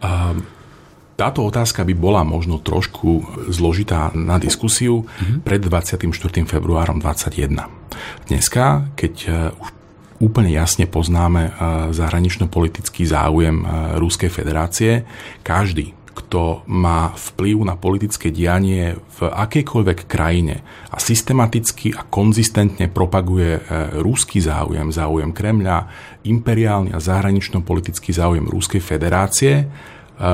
Táto 1.17 1.41
otázka 1.49 1.81
by 1.81 1.97
bola 1.97 2.21
možno 2.21 2.61
trošku 2.61 3.41
zložitá 3.49 4.13
na 4.13 4.37
diskusiu 4.37 5.01
mm-hmm. 5.01 5.41
pred 5.41 5.57
24. 5.65 6.05
februárom 6.45 7.01
2021. 7.01 7.57
Dneska, 8.29 8.93
keď 8.93 9.13
e, 9.25 9.29
už 9.57 9.69
úplne 10.21 10.53
jasne 10.53 10.85
poznáme 10.85 11.41
e, 11.41 11.51
zahranično-politický 11.97 13.09
záujem 13.09 13.65
e, 13.65 13.97
Ruskej 13.97 14.29
federácie, 14.29 15.09
každý, 15.41 15.96
kto 16.17 16.65
má 16.65 17.13
vplyv 17.13 17.61
na 17.61 17.77
politické 17.77 18.33
dianie 18.33 18.97
v 18.97 19.19
akejkoľvek 19.29 20.09
krajine 20.09 20.65
a 20.89 20.97
systematicky 20.97 21.93
a 21.93 22.01
konzistentne 22.01 22.89
propaguje 22.89 23.61
e, 23.61 23.61
rúsky 24.01 24.41
záujem, 24.41 24.89
záujem 24.89 25.29
Kremľa, 25.29 25.85
imperiálny 26.25 26.89
a 26.89 26.99
zahranično-politický 26.99 28.09
záujem 28.09 28.49
Ruskej 28.49 28.81
federácie, 28.81 29.53
e, 29.61 29.65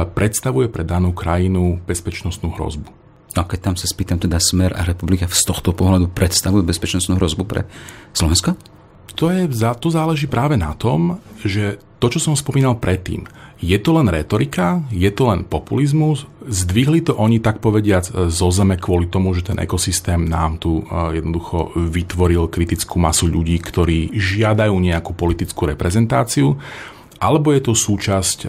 predstavuje 0.08 0.72
pre 0.72 0.88
danú 0.88 1.12
krajinu 1.12 1.84
bezpečnostnú 1.84 2.56
hrozbu. 2.56 2.88
A 3.36 3.44
keď 3.44 3.60
tam 3.72 3.76
sa 3.76 3.90
spýtam, 3.90 4.22
teda 4.22 4.40
Smer 4.40 4.72
a 4.78 4.88
Republika 4.88 5.28
z 5.28 5.44
tohto 5.44 5.76
pohľadu 5.76 6.14
predstavujú 6.16 6.64
bezpečnostnú 6.64 7.18
hrozbu 7.20 7.44
pre 7.44 7.68
Slovensko? 8.14 8.56
To, 9.18 9.30
je, 9.30 9.46
to 9.52 9.88
záleží 9.94 10.26
práve 10.26 10.58
na 10.58 10.74
tom, 10.74 11.22
že 11.42 11.78
to, 12.04 12.12
čo 12.12 12.20
som 12.20 12.36
spomínal 12.36 12.84
predtým, 12.84 13.24
je 13.64 13.80
to 13.80 13.96
len 13.96 14.12
retorika, 14.12 14.84
je 14.92 15.08
to 15.08 15.32
len 15.32 15.48
populizmus, 15.48 16.28
zdvihli 16.44 17.00
to 17.00 17.16
oni 17.16 17.40
tak 17.40 17.64
povediac 17.64 18.28
zo 18.28 18.52
zeme 18.52 18.76
kvôli 18.76 19.08
tomu, 19.08 19.32
že 19.32 19.48
ten 19.48 19.56
ekosystém 19.64 20.20
nám 20.28 20.60
tu 20.60 20.84
e, 20.84 21.16
jednoducho 21.16 21.72
vytvoril 21.80 22.52
kritickú 22.52 23.00
masu 23.00 23.32
ľudí, 23.32 23.56
ktorí 23.56 24.20
žiadajú 24.20 24.76
nejakú 24.76 25.16
politickú 25.16 25.64
reprezentáciu, 25.72 26.60
alebo 27.24 27.56
je 27.56 27.62
to 27.64 27.72
súčasť 27.72 28.38
e, 28.44 28.48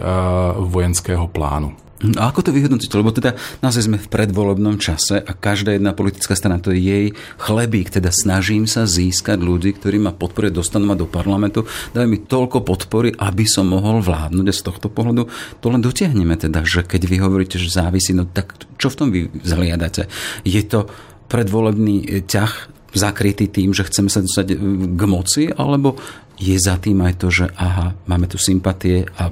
vojenského 0.59 1.31
plánu. 1.31 1.84
A 1.95 2.27
ako 2.27 2.43
to 2.43 2.51
vyhodnotiť? 2.51 2.91
Lebo 2.91 3.15
teda 3.15 3.39
naozaj 3.63 3.87
sme 3.87 3.95
v 3.95 4.11
predvolebnom 4.11 4.75
čase 4.75 5.15
a 5.15 5.31
každá 5.31 5.71
jedna 5.71 5.95
politická 5.95 6.35
strana, 6.35 6.59
to 6.59 6.75
je 6.75 6.83
jej 6.83 7.05
chlebík. 7.39 7.87
Teda 7.87 8.11
snažím 8.11 8.67
sa 8.67 8.83
získať 8.83 9.39
ľudí, 9.39 9.79
ktorí 9.79 10.03
ma 10.03 10.11
podporia, 10.11 10.51
dostanú 10.51 10.91
ma 10.91 10.99
do 10.99 11.07
parlamentu, 11.07 11.63
dajú 11.95 12.07
mi 12.11 12.19
toľko 12.19 12.67
podpory, 12.67 13.15
aby 13.15 13.47
som 13.47 13.71
mohol 13.71 14.03
vládnuť. 14.03 14.45
A 14.45 14.53
z 14.53 14.61
tohto 14.67 14.91
pohľadu 14.91 15.31
to 15.63 15.71
len 15.71 15.79
dotiahneme 15.79 16.35
teda, 16.35 16.67
že 16.67 16.83
keď 16.83 17.07
vy 17.07 17.17
hovoríte, 17.23 17.55
že 17.55 17.71
závisí, 17.71 18.11
no 18.11 18.27
tak 18.27 18.59
čo 18.75 18.91
v 18.91 18.97
tom 18.99 19.07
vy 19.15 19.31
zhliadate? 19.47 20.11
Je 20.43 20.59
to 20.67 20.91
predvolebný 21.31 22.27
ťah 22.27 22.75
zakrytý 22.95 23.51
tým, 23.51 23.75
že 23.75 23.83
chceme 23.83 24.07
sa 24.07 24.23
dostať 24.23 24.55
k 24.95 25.01
moci, 25.03 25.51
alebo 25.51 25.99
je 26.35 26.55
za 26.59 26.75
tým 26.79 26.99
aj 27.03 27.13
to, 27.19 27.27
že 27.31 27.45
aha, 27.55 27.95
máme 28.07 28.27
tu 28.27 28.35
sympatie 28.35 29.07
a 29.15 29.31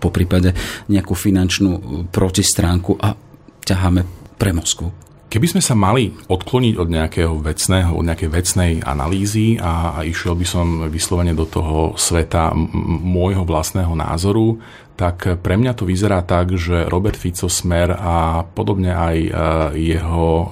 po 0.00 0.08
prípade 0.08 0.56
nejakú 0.88 1.12
finančnú 1.12 2.04
protistránku 2.08 2.96
a 2.96 3.12
ťaháme 3.64 4.00
pre 4.40 4.50
Moskvu. 4.56 5.07
Keby 5.28 5.44
sme 5.44 5.60
sa 5.60 5.76
mali 5.76 6.08
odkloniť 6.08 6.74
od 6.80 6.88
nejakého 6.88 7.34
vecného, 7.44 7.92
od 7.92 8.00
nejakej 8.00 8.30
vecnej 8.32 8.72
analýzy 8.80 9.60
a, 9.60 10.00
a 10.00 10.08
išiel 10.08 10.32
by 10.32 10.46
som 10.48 10.66
vyslovene 10.88 11.36
do 11.36 11.44
toho 11.44 11.92
sveta 12.00 12.56
m- 12.56 12.64
môjho 13.04 13.44
vlastného 13.44 13.92
názoru, 13.92 14.56
tak 14.96 15.28
pre 15.44 15.60
mňa 15.60 15.76
to 15.76 15.84
vyzerá 15.84 16.24
tak, 16.24 16.56
že 16.56 16.88
Robert 16.88 17.20
Fico 17.20 17.44
Smer 17.46 17.92
a 17.92 18.40
podobne 18.40 18.96
aj 18.96 19.16
e, 19.20 19.30
jeho 19.94 20.28
e, 20.32 20.46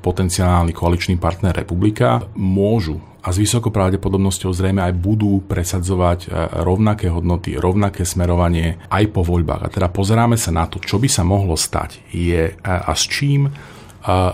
potenciálny 0.00 0.72
koaličný 0.72 1.20
partner 1.20 1.52
Republika 1.52 2.24
môžu 2.40 2.96
a 3.20 3.30
s 3.30 3.36
vysokou 3.36 3.68
pravdepodobnosťou 3.68 4.48
zrejme 4.48 4.80
aj 4.80 4.96
budú 4.96 5.44
presadzovať 5.44 6.18
e, 6.24 6.28
rovnaké 6.64 7.12
hodnoty, 7.12 7.60
rovnaké 7.60 8.08
smerovanie 8.08 8.80
aj 8.88 9.12
po 9.12 9.20
voľbách. 9.20 9.62
A 9.66 9.68
teda 9.68 9.92
pozeráme 9.92 10.40
sa 10.40 10.56
na 10.56 10.64
to, 10.64 10.80
čo 10.80 10.96
by 10.96 11.06
sa 11.06 11.20
mohlo 11.20 11.52
stať 11.52 12.00
je, 12.16 12.56
a 12.64 12.90
s 12.96 13.04
čím 13.04 13.52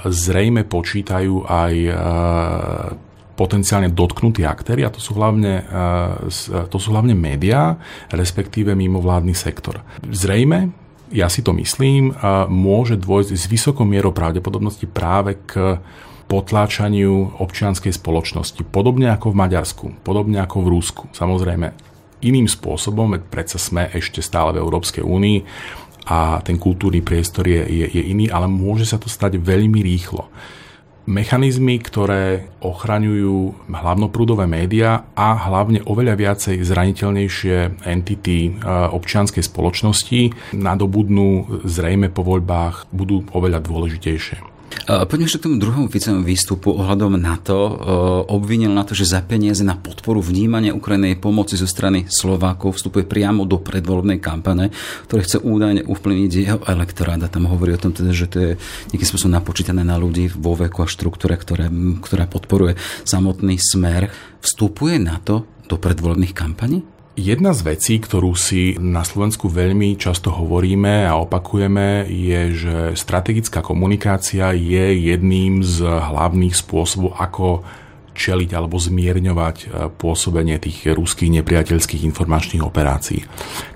zrejme 0.04 0.68
počítajú 0.68 1.48
aj 1.48 1.74
potenciálne 3.32 3.88
dotknutí 3.88 4.44
aktéry 4.44 4.84
a 4.84 4.92
to 4.92 5.00
sú 5.00 5.16
hlavne, 5.16 5.64
to 6.68 6.76
sú 6.76 6.92
hlavne 6.92 7.16
médiá, 7.16 7.80
respektíve 8.12 8.76
mimovládny 8.76 9.32
sektor. 9.32 9.80
Zrejme, 10.04 10.68
ja 11.08 11.32
si 11.32 11.40
to 11.40 11.56
myslím, 11.56 12.12
môže 12.52 13.00
dôjsť 13.00 13.32
s 13.32 13.44
vysokou 13.48 13.88
mierou 13.88 14.12
pravdepodobnosti 14.12 14.84
práve 14.84 15.40
k 15.48 15.80
potláčaniu 16.28 17.40
občianskej 17.40 17.92
spoločnosti. 17.92 18.64
Podobne 18.68 19.12
ako 19.12 19.32
v 19.32 19.38
Maďarsku, 19.40 19.84
podobne 20.00 20.40
ako 20.40 20.64
v 20.64 20.70
Rusku. 20.72 21.04
Samozrejme, 21.12 21.72
iným 22.24 22.48
spôsobom, 22.48 23.12
veď 23.12 23.22
predsa 23.28 23.58
sme 23.60 23.92
ešte 23.92 24.24
stále 24.24 24.56
v 24.56 24.62
Európskej 24.64 25.04
únii 25.04 25.38
a 26.06 26.42
ten 26.42 26.58
kultúrny 26.58 27.00
priestor 27.02 27.46
je, 27.46 27.62
je, 27.62 27.86
je 27.86 28.02
iný, 28.10 28.26
ale 28.30 28.50
môže 28.50 28.86
sa 28.86 28.98
to 28.98 29.06
stať 29.06 29.38
veľmi 29.38 29.82
rýchlo. 29.82 30.26
Mechanizmy, 31.02 31.82
ktoré 31.82 32.46
ochraňujú 32.62 33.66
hlavnoprúdové 33.66 34.46
médiá 34.46 35.02
a 35.18 35.34
hlavne 35.34 35.82
oveľa 35.82 36.14
viacej 36.14 36.62
zraniteľnejšie 36.62 37.82
entity 37.82 38.62
občianskej 38.70 39.42
spoločnosti 39.42 40.54
nadobudnú 40.54 41.58
zrejme 41.66 42.06
po 42.06 42.22
voľbách 42.22 42.86
budú 42.94 43.26
oveľa 43.34 43.66
dôležitejšie. 43.66 44.51
Poďme 44.82 45.26
k 45.30 45.38
tomu 45.38 45.56
druhému 45.62 45.86
Ficovému 45.88 46.26
výstupu 46.26 46.74
ohľadom 46.74 47.14
na 47.14 47.38
to. 47.38 47.54
Obvinil 48.28 48.74
na 48.74 48.82
to, 48.82 48.92
že 48.98 49.14
za 49.14 49.22
peniaze 49.22 49.62
na 49.62 49.78
podporu 49.78 50.18
vnímania 50.18 50.74
Ukrajinej 50.74 51.22
pomoci 51.22 51.54
zo 51.54 51.70
strany 51.70 52.10
Slovákov 52.10 52.76
vstupuje 52.76 53.06
priamo 53.06 53.46
do 53.46 53.62
predvolebnej 53.62 54.18
kampane, 54.18 54.74
ktoré 55.06 55.22
chce 55.22 55.38
údajne 55.40 55.86
ovplyvniť 55.86 56.32
jeho 56.34 56.60
elektorát. 56.66 57.22
A 57.22 57.30
tam 57.30 57.46
hovorí 57.46 57.72
o 57.72 57.82
tom, 57.82 57.94
teda, 57.94 58.10
že 58.12 58.26
to 58.28 58.38
je 58.42 58.50
nejakým 58.90 59.08
spôsobom 59.08 59.32
napočítané 59.32 59.82
na 59.86 59.96
ľudí 59.96 60.28
vo 60.28 60.58
veku 60.58 60.82
a 60.82 60.90
štruktúre, 60.90 61.38
ktoré, 61.38 61.70
ktorá 62.02 62.26
podporuje 62.26 62.76
samotný 63.06 63.56
smer. 63.62 64.10
Vstupuje 64.42 64.98
na 64.98 65.22
to 65.22 65.46
do 65.70 65.78
predvolebných 65.78 66.34
kampaní? 66.34 66.82
Jedna 67.12 67.52
z 67.52 67.60
vecí, 67.76 68.00
ktorú 68.00 68.32
si 68.32 68.72
na 68.80 69.04
Slovensku 69.04 69.52
veľmi 69.52 70.00
často 70.00 70.32
hovoríme 70.32 71.04
a 71.04 71.20
opakujeme, 71.20 72.08
je, 72.08 72.40
že 72.56 72.76
strategická 72.96 73.60
komunikácia 73.60 74.56
je 74.56 75.12
jedným 75.12 75.60
z 75.60 75.84
hlavných 75.84 76.56
spôsobov, 76.56 77.12
ako 77.20 77.68
čeliť 78.16 78.50
alebo 78.56 78.80
zmierňovať 78.80 79.56
e, 79.60 79.66
pôsobenie 79.92 80.56
tých 80.56 80.88
ruských 80.92 81.32
nepriateľských 81.40 82.04
informačných 82.12 82.64
operácií. 82.64 83.24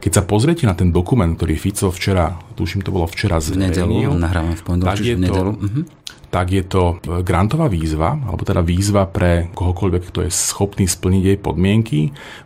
Keď 0.00 0.12
sa 0.12 0.22
pozriete 0.24 0.64
na 0.64 0.76
ten 0.76 0.92
dokument, 0.92 1.32
ktorý 1.32 1.56
Fico 1.60 1.92
včera, 1.92 2.36
tuším 2.56 2.84
to 2.84 2.92
bolo 2.92 3.08
včera 3.08 3.40
z 3.40 3.56
v 3.56 3.68
nedelu, 3.68 4.16
nahrávam 4.16 4.56
v 4.56 4.62
pondelok, 4.64 4.92
tak 4.92 5.04
je 5.04 5.16
v 5.16 5.20
nedelu. 5.24 5.52
To, 5.56 5.60
uh-huh 5.60 5.84
tak 6.30 6.52
je 6.52 6.64
to 6.66 6.82
e, 7.02 7.24
grantová 7.24 7.66
výzva, 7.70 8.14
alebo 8.14 8.42
teda 8.42 8.60
výzva 8.60 9.06
pre 9.06 9.50
kohokoľvek, 9.54 10.02
kto 10.10 10.24
je 10.26 10.30
schopný 10.30 10.84
splniť 10.84 11.22
jej 11.22 11.38
podmienky, 11.38 12.00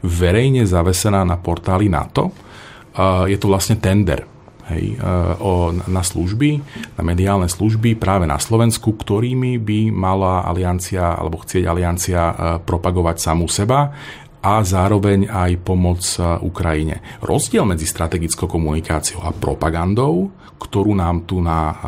verejne 0.05 0.69
zavesená 0.69 1.25
na 1.25 1.37
portáli 1.41 1.89
NATO. 1.89 2.33
Je 3.01 3.39
to 3.39 3.47
vlastne 3.47 3.79
tender 3.79 4.27
hej, 4.71 4.97
e, 4.97 5.91
na 5.91 6.03
služby, 6.03 6.51
na 6.95 7.03
mediálne 7.03 7.51
služby 7.51 7.99
práve 7.99 8.25
na 8.25 8.39
Slovensku, 8.39 8.95
ktorými 8.95 9.59
by 9.59 9.81
mala 9.91 10.47
aliancia 10.47 11.19
alebo 11.19 11.43
chcieť 11.43 11.65
aliancia 11.67 12.21
e, 12.23 12.35
propagovať 12.63 13.17
samú 13.19 13.51
seba 13.51 13.91
a 14.41 14.65
zároveň 14.65 15.29
aj 15.29 15.61
pomoc 15.61 16.01
Ukrajine. 16.41 17.05
Rozdiel 17.21 17.69
medzi 17.69 17.85
strategickou 17.85 18.49
komunikáciou 18.49 19.21
a 19.21 19.37
propagandou, 19.37 20.33
ktorú 20.61 20.93
nám 20.93 21.25
tu 21.25 21.41
na, 21.41 21.73
uh, 21.73 21.81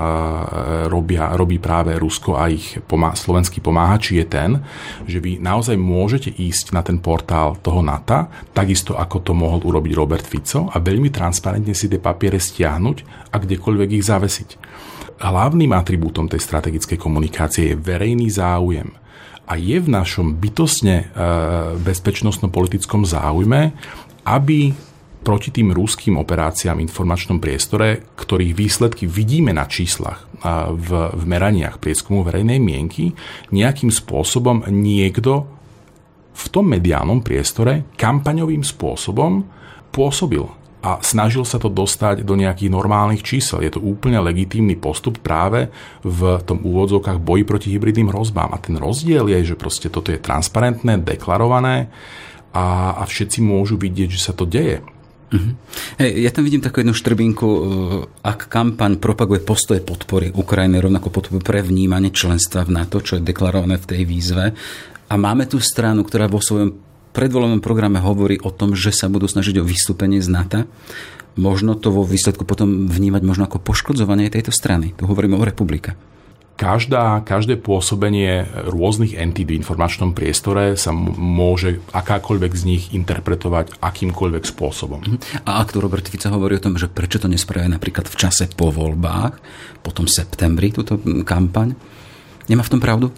robia, 0.88 1.36
robí 1.36 1.60
práve 1.60 1.92
Rusko 1.92 2.40
a 2.40 2.48
ich 2.48 2.80
pomá- 2.88 3.12
slovenskí 3.12 3.60
pomáhači 3.60 4.24
je 4.24 4.26
ten, 4.26 4.50
že 5.04 5.20
vy 5.20 5.36
naozaj 5.36 5.76
môžete 5.76 6.32
ísť 6.32 6.72
na 6.72 6.80
ten 6.80 6.96
portál 6.96 7.60
toho 7.60 7.84
NATO, 7.84 8.32
takisto 8.56 8.96
ako 8.96 9.16
to 9.20 9.32
mohol 9.36 9.60
urobiť 9.60 9.92
Robert 9.92 10.24
Fico 10.24 10.72
a 10.72 10.80
veľmi 10.80 11.12
transparentne 11.12 11.76
si 11.76 11.84
tie 11.92 12.00
papiere 12.00 12.40
stiahnuť 12.40 13.28
a 13.28 13.36
kdekoľvek 13.36 13.88
ich 13.92 14.08
zavesiť. 14.08 14.50
Hlavným 15.20 15.70
atribútom 15.76 16.26
tej 16.26 16.40
strategickej 16.40 16.96
komunikácie 16.96 17.72
je 17.72 17.76
verejný 17.78 18.32
záujem 18.32 19.02
a 19.46 19.58
je 19.58 19.78
v 19.78 19.88
našom 19.90 20.38
bytostne 20.38 20.96
e, 20.96 21.04
bezpečnostno-politickom 21.82 23.02
záujme, 23.04 23.74
aby 24.22 24.72
proti 25.22 25.54
tým 25.54 25.70
rúským 25.70 26.18
operáciám 26.18 26.82
v 26.82 26.84
informačnom 26.90 27.38
priestore, 27.38 28.02
ktorých 28.18 28.58
výsledky 28.58 29.06
vidíme 29.06 29.54
na 29.54 29.70
číslach 29.70 30.26
v, 30.74 31.14
v 31.14 31.22
meraniach 31.30 31.78
prieskumu 31.78 32.26
verejnej 32.26 32.58
mienky, 32.58 33.14
nejakým 33.54 33.94
spôsobom 33.94 34.66
niekto 34.66 35.46
v 36.34 36.44
tom 36.50 36.66
mediálnom 36.66 37.22
priestore 37.22 37.86
kampaňovým 37.94 38.66
spôsobom 38.66 39.46
pôsobil 39.94 40.42
a 40.82 40.98
snažil 40.98 41.46
sa 41.46 41.62
to 41.62 41.70
dostať 41.70 42.26
do 42.26 42.34
nejakých 42.34 42.74
normálnych 42.74 43.22
čísel. 43.22 43.62
Je 43.62 43.70
to 43.70 43.78
úplne 43.78 44.18
legitímny 44.18 44.74
postup 44.74 45.22
práve 45.22 45.70
v 46.02 46.42
tom 46.42 46.58
úvodzovkách 46.58 47.22
boji 47.22 47.46
proti 47.46 47.68
hybridným 47.70 48.10
hrozbám. 48.10 48.50
A 48.50 48.58
ten 48.58 48.74
rozdiel 48.74 49.30
je, 49.30 49.54
že 49.54 49.56
proste 49.56 49.86
toto 49.86 50.10
je 50.10 50.18
transparentné, 50.18 50.98
deklarované 50.98 51.86
a, 52.50 52.98
a 52.98 53.02
všetci 53.06 53.38
môžu 53.46 53.78
vidieť, 53.78 54.10
že 54.10 54.20
sa 54.20 54.34
to 54.34 54.42
deje. 54.42 54.82
Uh-huh. 55.32 55.56
Hey, 55.96 56.20
ja 56.20 56.34
tam 56.34 56.44
vidím 56.44 56.60
takú 56.60 56.84
jednu 56.84 56.92
štrbinku, 56.92 57.48
uh, 57.48 57.64
ak 58.20 58.52
kampaň 58.52 59.00
propaguje 59.00 59.40
postoje 59.40 59.80
podpory 59.80 60.28
Ukrajiny, 60.28 60.76
rovnako 60.76 61.08
podporu 61.08 61.40
pre 61.40 61.64
vnímanie 61.64 62.12
členstva 62.12 62.68
v 62.68 62.76
NATO, 62.76 63.00
čo 63.00 63.16
je 63.16 63.24
deklarované 63.24 63.80
v 63.80 63.88
tej 63.88 64.02
výzve. 64.04 64.52
A 65.08 65.14
máme 65.16 65.48
tu 65.48 65.56
stranu, 65.56 66.04
ktorá 66.04 66.28
vo 66.28 66.42
svojom 66.42 66.91
predvolebnom 67.12 67.60
programe 67.60 68.00
hovorí 68.00 68.40
o 68.40 68.50
tom, 68.50 68.72
že 68.72 68.90
sa 68.92 69.08
budú 69.12 69.28
snažiť 69.28 69.60
o 69.60 69.68
vystúpenie 69.68 70.18
z 70.24 70.32
NATO, 70.32 70.60
možno 71.36 71.76
to 71.76 71.92
vo 71.92 72.04
výsledku 72.04 72.44
potom 72.44 72.88
vnímať 72.88 73.22
možno 73.24 73.44
ako 73.48 73.60
poškodzovanie 73.62 74.32
tejto 74.32 74.52
strany. 74.52 74.92
Tu 74.96 75.04
hovoríme 75.08 75.36
o 75.36 75.44
republike. 75.44 75.96
Každá, 76.52 77.24
každé 77.24 77.58
pôsobenie 77.58 78.44
rôznych 78.68 79.16
entít 79.16 79.50
v 79.50 79.58
informačnom 79.58 80.12
priestore 80.12 80.76
sa 80.76 80.92
môže 80.94 81.80
akákoľvek 81.90 82.52
z 82.52 82.62
nich 82.68 82.84
interpretovať 82.92 83.80
akýmkoľvek 83.80 84.44
spôsobom. 84.46 85.00
Mhm. 85.00 85.18
A 85.48 85.64
ak 85.64 85.72
tu 85.72 85.80
Robert 85.80 86.06
Fico 86.06 86.28
hovorí 86.28 86.60
o 86.60 86.64
tom, 86.64 86.76
že 86.76 86.92
prečo 86.92 87.18
to 87.18 87.26
nespravia 87.26 87.72
napríklad 87.72 88.06
v 88.06 88.14
čase 88.14 88.46
po 88.52 88.68
voľbách, 88.68 89.40
potom 89.80 90.04
septembri 90.04 90.70
túto 90.70 91.00
kampaň, 91.24 91.74
nemá 92.46 92.62
v 92.62 92.72
tom 92.76 92.80
pravdu? 92.84 93.10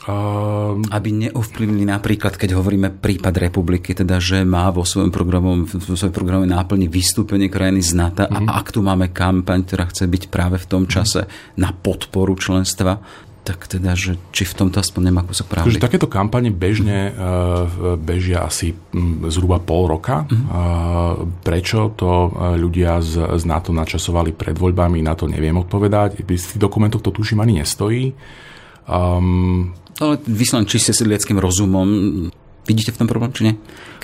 Uh, 0.00 0.80
aby 0.96 1.28
neovplyvnili 1.28 1.84
napríklad, 1.84 2.40
keď 2.40 2.56
hovoríme 2.56 2.88
prípad 2.88 3.36
republiky, 3.36 3.92
teda 3.92 4.16
že 4.16 4.48
má 4.48 4.72
vo 4.72 4.80
svojom 4.80 5.12
programu, 5.12 5.68
vo 5.68 5.92
svojom 5.92 6.16
programe 6.16 6.48
náplní 6.48 6.88
vystúpenie 6.88 7.52
krajiny 7.52 7.84
z 7.84 8.00
NATO 8.00 8.24
uh-huh. 8.24 8.32
a 8.32 8.38
mhm. 8.40 8.48
ak 8.48 8.72
tu 8.72 8.80
máme 8.80 9.12
kampaň, 9.12 9.60
ktorá 9.68 9.92
chce 9.92 10.08
byť 10.08 10.32
práve 10.32 10.56
v 10.56 10.66
tom 10.72 10.88
čase 10.88 11.28
uh-huh. 11.28 11.60
na 11.60 11.76
podporu 11.76 12.32
členstva, 12.32 12.96
tak 13.44 13.68
teda, 13.68 13.92
že 13.92 14.16
či 14.32 14.48
v 14.48 14.56
tomto 14.56 14.80
aspoň 14.80 15.12
nemá 15.12 15.20
kúsok 15.20 15.52
pravdy. 15.52 15.68
Takže 15.68 15.84
takéto 15.84 16.08
kampane 16.08 16.48
bežne 16.48 17.12
uh, 17.12 17.96
bežia 18.00 18.48
asi 18.48 18.72
m, 18.96 19.28
zhruba 19.28 19.60
pol 19.60 19.84
roka. 19.84 20.24
Uh-huh. 20.24 20.32
Uh, 20.32 21.28
prečo 21.44 21.92
to 21.92 22.32
ľudia 22.56 23.04
z, 23.04 23.36
z 23.36 23.44
NATO 23.44 23.76
načasovali 23.76 24.32
pred 24.32 24.56
voľbami, 24.56 25.04
na 25.04 25.12
to 25.12 25.28
neviem 25.28 25.60
odpovedať. 25.60 26.24
Z 26.24 26.56
tých 26.56 26.60
dokumentov 26.60 27.04
to 27.04 27.12
tuším 27.12 27.44
ani 27.44 27.60
nestojí. 27.60 28.16
Um, 28.88 29.76
ale 30.00 30.18
vyslan 30.24 30.64
čiste 30.64 30.96
sedliackým 30.96 31.36
rozumom 31.36 31.88
Vidíte 32.70 32.92
v 32.92 33.02
tom 33.02 33.08
problém, 33.08 33.32
či 33.32 33.42
nie? 33.50 33.54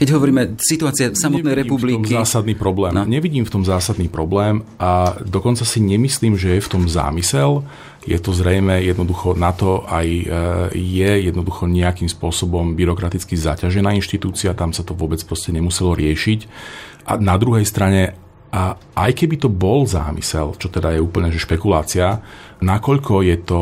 Keď 0.01 0.09
hovoríme 0.17 0.57
situácia 0.59 1.13
samotnej 1.13 1.55
Nevidím 1.55 1.71
republiky... 1.71 2.09
v 2.09 2.19
tom 2.19 2.25
zásadný 2.25 2.55
problém. 2.57 2.93
No. 2.97 3.05
Nevidím 3.05 3.45
v 3.45 3.53
tom 3.53 3.63
zásadný 3.63 4.09
problém 4.09 4.65
a 4.81 5.15
dokonca 5.23 5.63
si 5.63 5.79
nemyslím, 5.85 6.35
že 6.35 6.57
je 6.57 6.65
v 6.65 6.73
tom 6.73 6.89
zámysel. 6.89 7.63
Je 8.09 8.17
to 8.17 8.33
zrejme 8.33 8.81
jednoducho 8.81 9.37
na 9.37 9.55
to 9.55 9.85
aj 9.85 10.09
e, 10.09 10.25
je 10.73 11.11
jednoducho 11.31 11.69
nejakým 11.69 12.09
spôsobom 12.09 12.75
byrokraticky 12.75 13.37
zaťažená 13.37 13.93
inštitúcia, 13.95 14.57
tam 14.57 14.73
sa 14.75 14.83
to 14.83 14.97
vôbec 14.97 15.21
proste 15.23 15.53
nemuselo 15.53 15.93
riešiť. 15.95 16.41
A 17.07 17.23
na 17.23 17.39
druhej 17.39 17.69
strane 17.69 18.19
a 18.57 18.79
aj 18.97 19.13
keby 19.13 19.37
to 19.37 19.53
bol 19.53 19.85
zámysel, 19.85 20.57
čo 20.57 20.73
teda 20.73 20.97
je 20.97 21.03
úplne 21.03 21.29
že 21.29 21.43
špekulácia, 21.43 22.25
nakoľko 22.65 23.21
je 23.27 23.37
to 23.43 23.61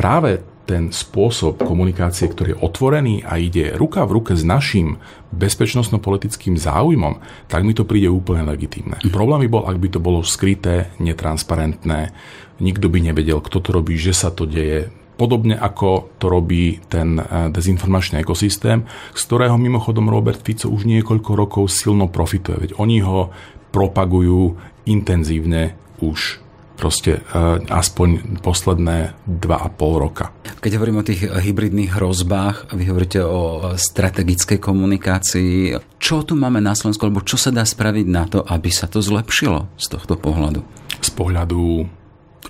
práve 0.00 0.49
ten 0.68 0.94
spôsob 0.94 1.58
komunikácie, 1.66 2.30
ktorý 2.30 2.54
je 2.54 2.62
otvorený 2.62 3.14
a 3.26 3.42
ide 3.42 3.74
ruka 3.74 4.06
v 4.06 4.22
ruke 4.22 4.32
s 4.38 4.46
našim 4.46 5.02
bezpečnostno-politickým 5.34 6.54
záujmom, 6.54 7.18
tak 7.50 7.66
mi 7.66 7.74
to 7.74 7.82
príde 7.82 8.06
úplne 8.06 8.46
legitímne. 8.46 9.02
Mm. 9.02 9.10
Problém 9.10 9.46
by 9.46 9.48
bol, 9.50 9.64
ak 9.66 9.78
by 9.78 9.88
to 9.90 10.00
bolo 10.02 10.20
skryté, 10.22 10.94
netransparentné, 11.02 12.14
nikto 12.62 12.86
by 12.86 12.98
nevedel, 13.02 13.42
kto 13.42 13.58
to 13.58 13.70
robí, 13.74 13.98
že 13.98 14.14
sa 14.14 14.30
to 14.30 14.46
deje, 14.46 14.92
podobne 15.18 15.52
ako 15.52 16.16
to 16.16 16.32
robí 16.32 16.80
ten 16.88 17.20
eh, 17.20 17.52
dezinformačný 17.52 18.24
ekosystém, 18.24 18.88
z 19.12 19.22
ktorého 19.26 19.60
mimochodom 19.60 20.08
Robert 20.08 20.40
Fico 20.40 20.72
už 20.72 20.88
niekoľko 20.88 21.30
rokov 21.36 21.68
silno 21.68 22.08
profituje. 22.08 22.68
Veď 22.68 22.70
oni 22.80 23.04
ho 23.04 23.28
propagujú 23.70 24.56
intenzívne 24.88 25.76
už 26.00 26.49
proste 26.80 27.20
e, 27.20 27.40
aspoň 27.68 28.40
posledné 28.40 29.12
2,5 29.28 29.76
roka. 30.00 30.32
Keď 30.64 30.72
hovorím 30.80 31.04
o 31.04 31.06
tých 31.06 31.28
hybridných 31.28 31.92
hrozbách, 31.92 32.72
vy 32.72 32.88
hovoríte 32.88 33.20
o 33.20 33.76
strategickej 33.76 34.56
komunikácii. 34.56 35.76
Čo 36.00 36.24
tu 36.24 36.32
máme 36.40 36.64
na 36.64 36.72
Slovensku, 36.72 37.04
alebo 37.04 37.20
čo 37.20 37.36
sa 37.36 37.52
dá 37.52 37.68
spraviť 37.68 38.06
na 38.08 38.24
to, 38.24 38.40
aby 38.40 38.72
sa 38.72 38.88
to 38.88 39.04
zlepšilo 39.04 39.68
z 39.76 39.86
tohto 39.92 40.16
pohľadu? 40.16 40.64
Z 41.04 41.12
pohľadu 41.12 41.84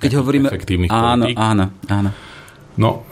keď 0.00 0.22
hovoríme, 0.22 0.48
efektívnych 0.48 0.88
áno, 0.88 1.28
politik? 1.28 1.36
áno, 1.36 1.64
áno. 1.90 2.10
No, 2.80 3.04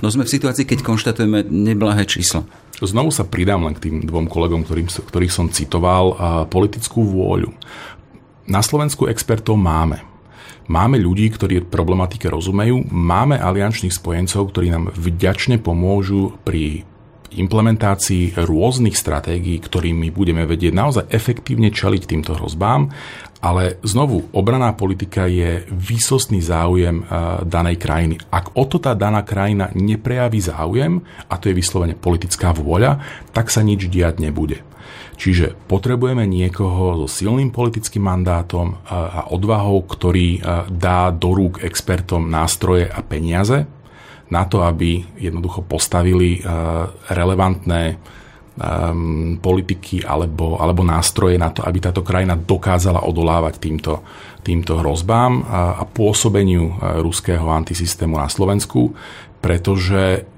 no 0.00 0.06
sme 0.08 0.24
v 0.24 0.32
situácii, 0.32 0.64
keď 0.64 0.80
konštatujeme 0.80 1.44
neblahé 1.44 2.08
číslo. 2.08 2.48
Znovu 2.82 3.12
sa 3.12 3.28
pridám 3.28 3.62
len 3.68 3.76
k 3.76 3.90
tým 3.90 3.96
dvom 4.08 4.26
kolegom, 4.26 4.64
ktorým, 4.64 4.88
ktorých 4.88 5.32
som 5.34 5.52
citoval, 5.52 6.16
a 6.16 6.28
politickú 6.48 7.04
vôľu. 7.04 7.52
Na 8.48 8.64
Slovensku 8.64 9.06
expertov 9.06 9.60
máme. 9.60 10.11
Máme 10.70 11.00
ľudí, 11.02 11.26
ktorí 11.32 11.66
problematike 11.66 12.30
rozumejú, 12.30 12.86
máme 12.90 13.40
aliančných 13.40 13.90
spojencov, 13.90 14.54
ktorí 14.54 14.70
nám 14.70 14.94
vďačne 14.94 15.58
pomôžu 15.58 16.38
pri 16.46 16.86
implementácii 17.38 18.36
rôznych 18.36 18.98
stratégií, 18.98 19.62
ktorými 19.62 20.12
budeme 20.12 20.44
vedieť 20.44 20.72
naozaj 20.74 21.04
efektívne 21.08 21.72
čeliť 21.72 22.02
týmto 22.04 22.36
hrozbám, 22.36 22.92
ale 23.42 23.82
znovu, 23.82 24.30
obraná 24.30 24.70
politika 24.70 25.26
je 25.26 25.66
výsostný 25.66 26.38
záujem 26.38 27.02
danej 27.42 27.82
krajiny. 27.82 28.14
Ak 28.30 28.54
o 28.54 28.62
to 28.70 28.78
tá 28.78 28.94
daná 28.94 29.26
krajina 29.26 29.66
neprejaví 29.74 30.38
záujem, 30.38 31.02
a 31.26 31.34
to 31.42 31.50
je 31.50 31.58
vyslovene 31.58 31.98
politická 31.98 32.54
vôľa, 32.54 33.02
tak 33.34 33.50
sa 33.50 33.66
nič 33.66 33.90
diať 33.90 34.22
nebude. 34.22 34.62
Čiže 35.18 35.58
potrebujeme 35.66 36.22
niekoho 36.22 37.02
so 37.02 37.08
silným 37.10 37.50
politickým 37.50 38.06
mandátom 38.06 38.78
a 38.86 39.26
odvahou, 39.30 39.90
ktorý 39.90 40.42
dá 40.70 41.10
do 41.10 41.34
rúk 41.34 41.66
expertom 41.66 42.30
nástroje 42.30 42.86
a 42.86 43.02
peniaze 43.02 43.66
na 44.32 44.48
to, 44.48 44.64
aby 44.64 45.04
jednoducho 45.20 45.60
postavili 45.68 46.40
relevantné 47.12 48.00
politiky 49.40 50.04
alebo, 50.04 50.60
alebo 50.60 50.84
nástroje 50.84 51.36
na 51.40 51.52
to, 51.52 51.64
aby 51.64 51.80
táto 51.80 52.00
krajina 52.04 52.36
dokázala 52.36 53.04
odolávať 53.04 53.60
týmto, 53.60 54.04
týmto 54.44 54.80
hrozbám 54.80 55.44
a, 55.44 55.80
a 55.80 55.84
pôsobeniu 55.88 56.76
ruského 57.00 57.48
antisystému 57.48 58.16
na 58.16 58.28
Slovensku, 58.28 58.92
pretože 59.40 60.28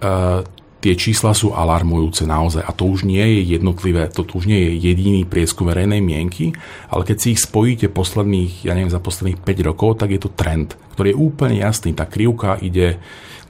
tie 0.84 0.94
čísla 1.00 1.32
sú 1.32 1.56
alarmujúce 1.56 2.28
naozaj 2.28 2.62
a 2.62 2.70
to 2.76 2.86
už 2.86 3.08
nie 3.08 3.24
je 3.24 3.56
jednotlivé, 3.56 4.06
to 4.12 4.20
už 4.20 4.44
nie 4.44 4.68
je 4.68 4.84
jediný 4.84 5.24
prieskum 5.24 5.66
verejnej 5.66 6.04
mienky, 6.04 6.52
ale 6.92 7.08
keď 7.08 7.16
si 7.18 7.32
ich 7.32 7.40
spojíte 7.40 7.88
posledných, 7.88 8.68
ja 8.68 8.76
neviem, 8.76 8.92
za 8.92 9.00
posledných 9.00 9.40
5 9.40 9.68
rokov, 9.74 9.96
tak 9.98 10.12
je 10.12 10.20
to 10.20 10.30
trend, 10.30 10.76
ktorý 10.92 11.16
je 11.16 11.18
úplne 11.18 11.56
jasný. 11.56 11.96
Tá 11.96 12.04
krivka 12.04 12.60
ide 12.60 13.00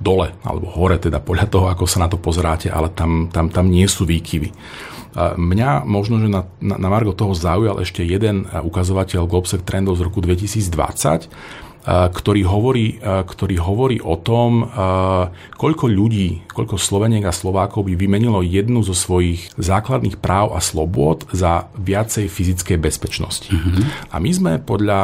dole, 0.01 0.35
alebo 0.43 0.71
hore 0.71 0.99
teda 0.99 1.23
podľa 1.23 1.47
toho, 1.51 1.67
ako 1.71 1.85
sa 1.87 2.03
na 2.05 2.09
to 2.11 2.19
pozeráte, 2.19 2.71
ale 2.71 2.91
tam, 2.91 3.31
tam, 3.31 3.51
tam 3.51 3.71
nie 3.71 3.87
sú 3.87 4.07
výkyvy. 4.07 4.51
Mňa 5.39 5.87
možno, 5.87 6.19
že 6.19 6.27
na, 6.27 6.43
na, 6.59 6.75
na 6.75 6.89
Margo 6.91 7.15
toho 7.15 7.39
zaujal 7.39 7.79
ešte 7.79 8.03
jeden 8.03 8.51
ukazovateľ 8.51 9.31
Globsec 9.31 9.63
trendov 9.63 9.95
z 9.95 10.11
roku 10.11 10.19
2020, 10.19 11.31
ktorý 11.85 12.49
hovorí, 12.49 12.97
ktorý 13.05 13.61
hovorí 13.61 14.01
o 14.01 14.17
tom, 14.17 14.65
koľko 15.61 15.85
ľudí, 15.85 16.49
koľko 16.49 16.81
Sloveniek 16.81 17.29
a 17.29 17.37
Slovákov 17.37 17.85
by 17.85 17.93
vymenilo 17.93 18.41
jednu 18.41 18.81
zo 18.81 18.97
svojich 18.97 19.53
základných 19.61 20.17
práv 20.17 20.57
a 20.57 20.65
slobôd 20.65 21.29
za 21.29 21.69
viacej 21.77 22.33
fyzickej 22.33 22.81
bezpečnosti. 22.81 23.53
Mm-hmm. 23.53 24.09
A 24.09 24.17
my 24.17 24.31
sme 24.33 24.53
podľa 24.65 25.01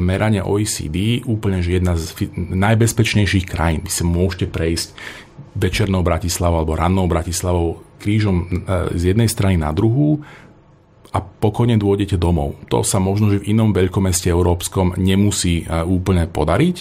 merania 0.00 0.48
OECD 0.48 1.20
úplne 1.28 1.60
že 1.60 1.76
jedna 1.76 1.92
z 1.92 2.32
najbezpečnejších 2.36 3.44
krajín. 3.44 3.84
Vy 3.84 3.92
sa 3.92 4.08
môžete 4.08 4.48
prejsť 4.48 4.96
večernou 5.52 6.00
Bratislavou 6.00 6.64
alebo 6.64 6.72
rannou 6.72 7.04
Bratislavou 7.04 7.84
krížom 8.00 8.64
z 8.96 9.12
jednej 9.12 9.28
strany 9.28 9.60
na 9.60 9.76
druhú 9.76 10.24
a 11.08 11.18
pokojne 11.24 11.80
dôjdete 11.80 12.20
domov. 12.20 12.60
To 12.68 12.84
sa 12.84 13.00
možno, 13.00 13.32
že 13.32 13.40
v 13.40 13.56
inom 13.56 13.72
veľkomeste 13.72 14.28
európskom 14.28 14.92
nemusí 15.00 15.64
e, 15.64 15.82
úplne 15.84 16.28
podariť, 16.28 16.76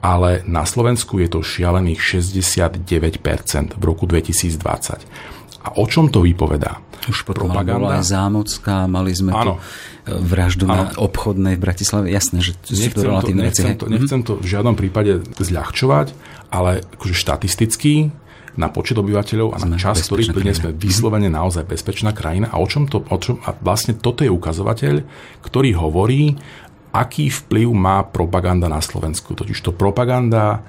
ale 0.00 0.40
na 0.48 0.64
Slovensku 0.64 1.20
je 1.20 1.28
to 1.28 1.44
šialených 1.44 2.00
69% 2.00 3.76
v 3.76 3.82
roku 3.84 4.08
2020. 4.08 5.04
A 5.60 5.76
o 5.76 5.84
čom 5.84 6.08
to 6.08 6.24
vypovedá? 6.24 6.80
Už 7.04 7.24
potom 7.24 7.52
Propaganda. 7.52 7.80
bola 7.80 8.00
aj 8.00 8.12
Zámocká, 8.12 8.88
mali 8.88 9.12
sme 9.12 9.32
ano. 9.32 9.56
tu 9.56 10.08
e, 10.08 10.16
vraždu 10.16 10.64
ano. 10.64 10.72
na 10.72 10.82
obchodnej 10.96 11.56
v 11.56 11.60
Bratislave. 11.60 12.08
Jasné, 12.08 12.40
že 12.40 12.56
sú 12.64 12.76
nechcem 12.76 13.08
to. 13.12 13.28
Nechcem 13.32 13.70
to, 13.76 13.84
nechcem 13.88 14.20
to 14.24 14.32
v 14.40 14.46
žiadnom 14.48 14.76
prípade 14.76 15.20
zľahčovať, 15.36 16.12
ale 16.48 16.84
akože 16.96 17.14
štatisticky 17.16 18.08
na 18.60 18.68
počet 18.68 19.00
obyvateľov 19.00 19.56
a 19.56 19.64
na 19.64 19.80
čas, 19.80 20.04
ktorý 20.04 20.36
plne 20.36 20.52
sme 20.52 20.76
vyslovene 20.76 21.32
naozaj 21.32 21.64
bezpečná 21.64 22.12
krajina. 22.12 22.52
A 22.52 22.60
o 22.60 22.68
čom 22.68 22.84
to, 22.84 23.00
o 23.08 23.16
čom, 23.16 23.40
a 23.48 23.56
vlastne 23.56 23.96
toto 23.96 24.20
je 24.20 24.28
ukazovateľ, 24.28 25.00
ktorý 25.40 25.72
hovorí, 25.80 26.36
aký 26.92 27.32
vplyv 27.32 27.72
má 27.72 28.04
propaganda 28.04 28.68
na 28.68 28.84
Slovensku. 28.84 29.32
Totiž 29.32 29.56
to 29.64 29.72
propaganda 29.72 30.60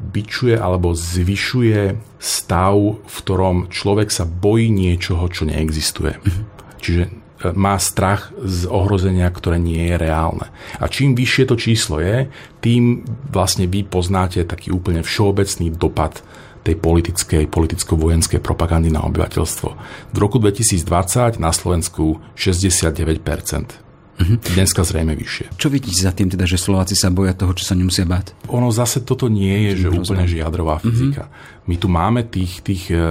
bičuje 0.00 0.56
alebo 0.56 0.96
zvyšuje 0.96 1.96
stav, 2.16 2.76
v 3.04 3.16
ktorom 3.24 3.68
človek 3.68 4.08
sa 4.08 4.24
bojí 4.24 4.72
niečoho, 4.72 5.28
čo 5.28 5.44
neexistuje. 5.44 6.16
Mhm. 6.20 6.42
Čiže 6.80 7.02
e, 7.04 7.10
má 7.52 7.76
strach 7.76 8.32
z 8.40 8.64
ohrozenia, 8.64 9.28
ktoré 9.28 9.60
nie 9.60 9.92
je 9.92 9.96
reálne. 10.00 10.48
A 10.80 10.88
čím 10.88 11.12
vyššie 11.12 11.44
to 11.44 11.56
číslo 11.60 12.00
je, 12.00 12.32
tým 12.64 13.04
vlastne 13.28 13.68
vy 13.68 13.84
poznáte 13.84 14.40
taký 14.48 14.72
úplne 14.72 15.04
všeobecný 15.04 15.76
dopad 15.76 16.24
tej 16.62 16.76
politickej, 16.76 17.48
politicko-vojenskej 17.48 18.40
propagandy 18.44 18.92
na 18.92 19.02
obyvateľstvo. 19.08 19.68
V 20.12 20.16
roku 20.20 20.36
2020 20.38 21.40
na 21.40 21.50
Slovensku 21.50 22.20
69%. 22.36 23.89
Uh-huh. 24.20 24.36
Dneska 24.52 24.84
zrejme 24.84 25.16
vyššie. 25.16 25.56
Čo 25.56 25.72
vidíte 25.72 26.04
za 26.04 26.12
tým 26.12 26.28
teda, 26.28 26.44
že 26.44 26.60
Slováci 26.60 26.92
sa 26.92 27.08
boja 27.08 27.32
toho, 27.32 27.56
čo 27.56 27.64
sa 27.64 27.72
nemusia 27.72 28.04
báť? 28.04 28.36
Ono 28.52 28.68
zase 28.68 29.00
toto 29.00 29.32
nie 29.32 29.72
je, 29.72 29.86
že 29.86 29.88
úplne 29.88 30.28
že 30.28 30.44
jadrová 30.44 30.76
fyzika. 30.76 31.24
Uh-huh. 31.24 31.58
My 31.70 31.78
tu 31.78 31.86
máme 31.86 32.26
tých, 32.26 32.66
tých 32.66 32.90
e, 32.90 32.98
e, 32.98 33.02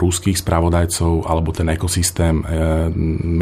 rúských 0.00 0.40
spravodajcov 0.40 1.28
alebo 1.28 1.52
ten 1.52 1.68
ekosystém 1.68 2.40
e, 2.40 2.44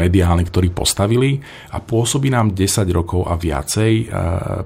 mediálny, 0.03 0.43
ktorý 0.51 0.67
postavili 0.75 1.39
a 1.71 1.79
pôsobí 1.79 2.27
nám 2.27 2.51
10 2.51 2.83
rokov 2.91 3.23
a 3.23 3.39
viacej 3.39 3.91
e, 3.93 4.05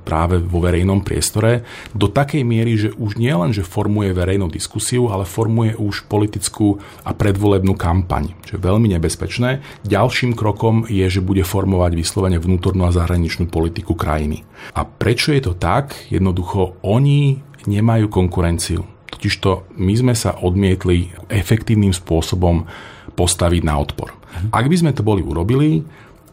práve 0.01 0.41
vo 0.41 0.65
verejnom 0.65 1.05
priestore 1.05 1.61
do 1.93 2.09
takej 2.09 2.41
miery, 2.41 2.73
že 2.73 2.89
už 2.97 3.21
nie 3.21 3.30
len, 3.30 3.53
že 3.53 3.61
formuje 3.61 4.17
verejnú 4.17 4.49
diskusiu, 4.49 5.13
ale 5.13 5.30
formuje 5.30 5.78
už 5.78 6.09
politickú 6.09 6.82
a 7.05 7.13
predvolebnú 7.13 7.78
kampaň, 7.78 8.34
čo 8.49 8.57
je 8.57 8.65
veľmi 8.65 8.89
nebezpečné. 8.97 9.61
Ďalším 9.86 10.34
krokom 10.34 10.89
je, 10.89 11.05
že 11.05 11.21
bude 11.21 11.45
formovať 11.45 11.91
vyslovene 12.18 12.41
vnútornú 12.41 12.89
a 12.89 12.95
zahraničnú 12.95 13.45
politiku 13.45 13.93
krajiny. 13.93 14.41
A 14.74 14.82
prečo 14.89 15.30
je 15.38 15.45
to 15.45 15.53
tak? 15.53 15.93
Jednoducho, 16.09 16.82
oni 16.82 17.38
nemajú 17.70 18.09
konkurenciu 18.09 18.97
Totižto 19.18 19.74
my 19.82 19.93
sme 19.97 20.13
sa 20.13 20.38
odmietli 20.45 21.09
efektívnym 21.32 21.89
spôsobom 21.89 22.70
postaviť 23.18 23.61
na 23.65 23.82
odpor. 23.82 24.13
Ak 24.53 24.70
by 24.70 24.78
sme 24.78 24.93
to 24.93 25.01
boli 25.01 25.26
urobili, 25.26 25.82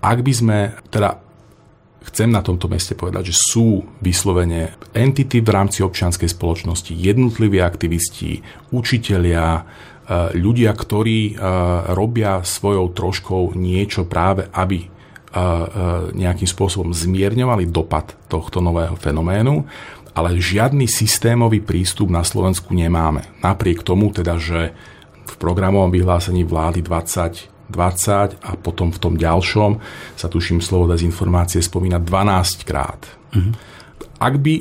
ak 0.05 0.20
by 0.20 0.32
sme, 0.37 0.59
teda 0.93 1.16
chcem 2.12 2.28
na 2.28 2.45
tomto 2.45 2.68
meste 2.68 2.93
povedať, 2.93 3.32
že 3.32 3.41
sú 3.41 3.89
vyslovene 4.05 4.76
entity 4.93 5.41
v 5.41 5.49
rámci 5.49 5.80
občianskej 5.80 6.28
spoločnosti, 6.28 6.93
jednotliví 6.93 7.57
aktivisti, 7.64 8.45
učitelia, 8.76 9.47
e, 9.57 9.62
ľudia, 10.37 10.76
ktorí 10.76 11.32
e, 11.32 11.35
robia 11.97 12.45
svojou 12.45 12.93
troškou 12.93 13.57
niečo 13.57 14.05
práve, 14.05 14.45
aby 14.53 14.93
nejakým 16.14 16.47
spôsobom 16.47 16.95
zmierňovali 16.95 17.66
dopad 17.66 18.14
tohto 18.30 18.62
nového 18.62 18.95
fenoménu 18.95 19.66
ale 20.14 20.39
žiadny 20.39 20.87
systémový 20.87 21.59
prístup 21.59 22.07
na 22.07 22.22
Slovensku 22.22 22.70
nemáme. 22.70 23.26
Napriek 23.43 23.82
tomu 23.82 24.14
teda, 24.14 24.39
že 24.39 24.70
v 25.26 25.35
programovom 25.43 25.91
vyhlásení 25.91 26.47
vlády 26.47 26.87
20 26.87 27.51
20 27.64 28.45
a 28.45 28.51
potom 28.61 28.93
v 28.93 28.99
tom 29.01 29.16
ďalšom 29.16 29.80
sa 30.14 30.28
tuším 30.28 30.61
slovo 30.61 30.85
dezinformácie 30.85 31.64
spomína 31.64 31.97
12 31.97 32.61
krát. 32.68 33.01
Mm-hmm. 33.32 33.53
Ak 34.20 34.35
by 34.37 34.55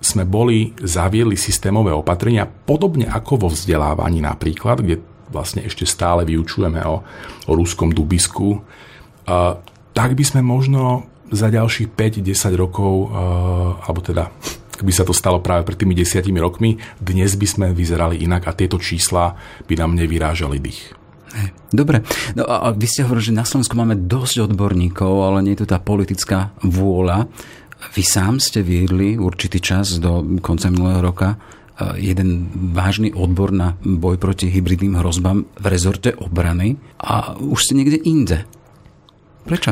sme 0.00 0.24
boli, 0.24 0.72
zaviedli 0.80 1.36
systémové 1.36 1.92
opatrenia, 1.92 2.48
podobne 2.48 3.12
ako 3.12 3.46
vo 3.46 3.48
vzdelávaní 3.52 4.24
napríklad, 4.24 4.80
kde 4.80 5.04
vlastne 5.28 5.68
ešte 5.68 5.84
stále 5.84 6.24
vyučujeme 6.24 6.80
o, 6.88 7.04
o 7.44 7.52
ruskom 7.52 7.92
dubisku, 7.92 8.56
uh, 8.56 9.60
tak 9.96 10.12
by 10.12 10.24
sme 10.28 10.44
možno 10.44 11.08
za 11.32 11.48
ďalších 11.48 11.96
5-10 11.96 12.52
rokov, 12.52 13.08
uh, 13.08 13.80
alebo 13.80 14.04
teda 14.04 14.28
by 14.76 14.92
sa 14.92 15.08
to 15.08 15.16
stalo 15.16 15.40
práve 15.40 15.64
pred 15.64 15.80
tými 15.80 15.96
desiatimi 15.96 16.36
rokmi, 16.36 16.76
dnes 17.00 17.32
by 17.40 17.46
sme 17.48 17.66
vyzerali 17.72 18.20
inak 18.20 18.44
a 18.44 18.52
tieto 18.52 18.76
čísla 18.76 19.32
by 19.64 19.74
nám 19.80 19.96
nevyrážali 19.96 20.60
dých. 20.60 20.92
Dobre, 21.68 22.00
no 22.32 22.48
a 22.48 22.72
vy 22.72 22.86
ste 22.88 23.04
hovorili, 23.04 23.32
že 23.32 23.40
na 23.40 23.44
Slovensku 23.44 23.76
máme 23.76 24.08
dosť 24.08 24.52
odborníkov, 24.52 25.12
ale 25.20 25.44
nie 25.44 25.52
je 25.56 25.64
tu 25.64 25.66
tá 25.68 25.80
politická 25.80 26.52
vôľa. 26.64 27.28
Vy 27.92 28.02
sám 28.04 28.40
ste 28.40 28.64
viedli 28.64 29.20
určitý 29.20 29.60
čas 29.60 30.00
do 30.00 30.24
konca 30.40 30.72
minulého 30.72 31.04
roka 31.04 31.36
eh, 31.36 32.12
jeden 32.12 32.48
vážny 32.72 33.12
odbor 33.12 33.52
na 33.52 33.76
boj 33.84 34.16
proti 34.16 34.48
hybridným 34.48 34.96
hrozbám 34.96 35.44
v 35.44 35.66
rezorte 35.68 36.16
obrany 36.16 36.80
a 36.96 37.36
už 37.36 37.68
ste 37.68 37.76
niekde 37.76 38.00
inde. 38.00 38.38
Prečo? 39.46 39.70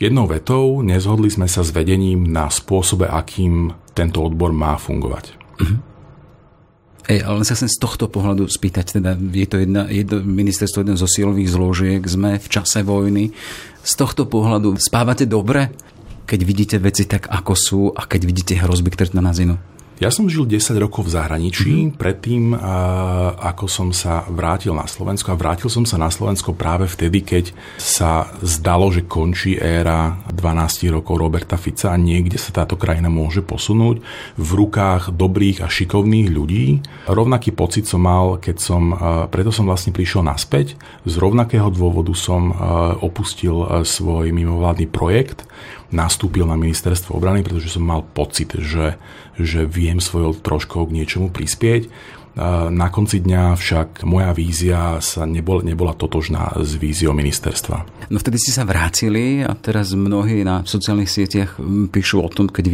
Jednou 0.00 0.24
vetou 0.24 0.80
nezhodli 0.80 1.28
sme 1.28 1.44
sa 1.44 1.60
s 1.60 1.72
vedením 1.76 2.24
na 2.28 2.48
spôsobe, 2.48 3.04
akým 3.04 3.72
tento 3.92 4.24
odbor 4.24 4.48
má 4.48 4.80
fungovať. 4.80 5.24
Mm-hmm. 5.60 5.78
Ej, 7.10 7.26
ale 7.26 7.42
sa 7.42 7.58
chcem 7.58 7.66
z 7.66 7.80
tohto 7.80 8.06
pohľadu 8.06 8.46
spýtať, 8.46 9.00
teda 9.00 9.18
je 9.18 9.46
to 9.48 9.56
jedna, 9.60 9.88
jedno, 9.90 10.22
ministerstvo 10.22 10.84
jedno 10.84 10.94
zo 10.94 11.10
sílových 11.10 11.52
zložiek, 11.52 12.00
sme 12.04 12.38
v 12.38 12.48
čase 12.48 12.86
vojny. 12.86 13.34
Z 13.82 13.92
tohto 13.98 14.30
pohľadu 14.30 14.78
spávate 14.78 15.26
dobre, 15.26 15.74
keď 16.28 16.40
vidíte 16.46 16.76
veci 16.78 17.10
tak, 17.10 17.26
ako 17.26 17.52
sú 17.58 17.80
a 17.90 18.06
keď 18.06 18.20
vidíte 18.24 18.54
hrozby, 18.62 18.94
ktoré 18.94 19.10
na 19.16 19.26
nás 19.26 19.42
inú? 19.42 19.58
Ja 20.00 20.08
som 20.08 20.32
žil 20.32 20.48
10 20.48 20.80
rokov 20.80 21.12
v 21.12 21.12
zahraničí, 21.12 21.72
mm-hmm. 21.76 22.00
predtým 22.00 22.56
ako 23.36 23.68
som 23.68 23.92
sa 23.92 24.24
vrátil 24.32 24.72
na 24.72 24.88
Slovensko 24.88 25.36
a 25.36 25.36
vrátil 25.36 25.68
som 25.68 25.84
sa 25.84 26.00
na 26.00 26.08
Slovensko 26.08 26.56
práve 26.56 26.88
vtedy, 26.88 27.20
keď 27.20 27.52
sa 27.76 28.32
zdalo, 28.40 28.88
že 28.88 29.04
končí 29.04 29.60
éra 29.60 30.24
12 30.32 30.88
rokov 30.96 31.20
Roberta 31.20 31.60
Fica 31.60 31.92
a 31.92 32.00
niekde 32.00 32.40
sa 32.40 32.48
táto 32.48 32.80
krajina 32.80 33.12
môže 33.12 33.44
posunúť 33.44 34.00
v 34.40 34.50
rukách 34.56 35.12
dobrých 35.12 35.60
a 35.60 35.68
šikovných 35.68 36.32
ľudí. 36.32 36.80
Rovnaký 37.04 37.52
pocit 37.52 37.84
som 37.84 38.00
mal, 38.00 38.40
keď 38.40 38.56
som, 38.56 38.96
preto 39.28 39.52
som 39.52 39.68
vlastne 39.68 39.92
prišiel 39.92 40.24
naspäť. 40.24 40.80
Z 41.04 41.20
rovnakého 41.20 41.68
dôvodu 41.68 42.16
som 42.16 42.56
opustil 43.04 43.84
svoj 43.84 44.32
mimovládny 44.32 44.88
projekt 44.88 45.44
nastúpil 45.90 46.46
na 46.46 46.54
ministerstvo 46.54 47.18
obrany, 47.18 47.42
pretože 47.42 47.74
som 47.74 47.82
mal 47.82 48.02
pocit, 48.02 48.54
že, 48.58 48.98
že 49.38 49.66
viem 49.66 49.98
svojou 49.98 50.38
troškou 50.38 50.86
k 50.86 50.94
niečomu 50.94 51.30
prispieť. 51.30 51.90
Na 52.70 52.88
konci 52.94 53.18
dňa 53.18 53.58
však 53.58 54.06
moja 54.06 54.30
vízia 54.30 55.02
sa 55.02 55.26
nebol, 55.26 55.66
nebola 55.66 55.98
totožná 55.98 56.54
s 56.62 56.78
víziou 56.78 57.10
ministerstva. 57.10 58.06
No 58.06 58.16
vtedy 58.22 58.38
ste 58.38 58.54
sa 58.54 58.62
vrátili 58.62 59.42
a 59.42 59.50
teraz 59.58 59.98
mnohí 59.98 60.46
na 60.46 60.62
sociálnych 60.62 61.10
sieťach 61.10 61.58
píšu 61.90 62.22
o 62.22 62.30
tom, 62.30 62.46
keď 62.46 62.64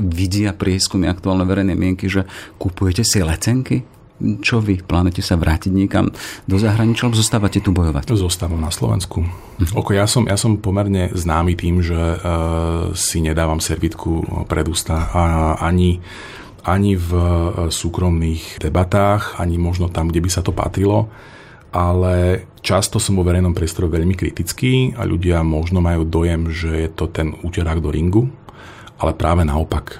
vidia 0.00 0.56
prieskumy 0.56 1.12
aktuálne 1.12 1.44
verejnej 1.44 1.76
mienky, 1.76 2.08
že 2.08 2.24
kupujete 2.56 3.04
si 3.04 3.20
letenky 3.20 3.84
čo 4.40 4.62
vy? 4.62 4.80
Plánujete 4.80 5.22
sa 5.24 5.34
vrátiť 5.34 5.72
niekam 5.74 6.10
do 6.46 6.56
zahraničia, 6.56 7.08
alebo 7.08 7.18
zostávate 7.18 7.58
tu 7.58 7.74
bojovať? 7.74 8.08
Zostávam 8.14 8.62
na 8.62 8.70
Slovensku. 8.70 9.26
Mhm. 9.58 9.74
Oko, 9.74 9.90
ja, 9.92 10.06
som, 10.06 10.24
ja 10.30 10.38
som 10.38 10.58
pomerne 10.58 11.10
známy 11.12 11.58
tým, 11.58 11.82
že 11.82 11.96
uh, 11.96 12.18
si 12.94 13.20
nedávam 13.20 13.58
servitku 13.58 14.46
pred 14.46 14.66
ústa 14.70 15.10
a 15.12 15.22
ani 15.60 16.02
ani 16.62 16.94
v 16.94 17.10
e, 17.10 17.28
súkromných 17.74 18.62
debatách, 18.62 19.42
ani 19.42 19.58
možno 19.58 19.90
tam, 19.90 20.08
kde 20.08 20.22
by 20.22 20.30
sa 20.30 20.46
to 20.46 20.54
patrilo, 20.54 21.10
ale 21.74 22.46
často 22.62 23.02
som 23.02 23.18
vo 23.18 23.26
verejnom 23.26 23.56
priestore 23.56 23.90
veľmi 23.90 24.14
kritický 24.14 24.94
a 24.94 25.02
ľudia 25.02 25.42
možno 25.42 25.82
majú 25.82 26.06
dojem, 26.06 26.52
že 26.54 26.86
je 26.86 26.88
to 26.92 27.10
ten 27.10 27.34
úterák 27.42 27.82
do 27.82 27.90
ringu, 27.90 28.30
ale 29.02 29.18
práve 29.18 29.42
naopak 29.42 29.98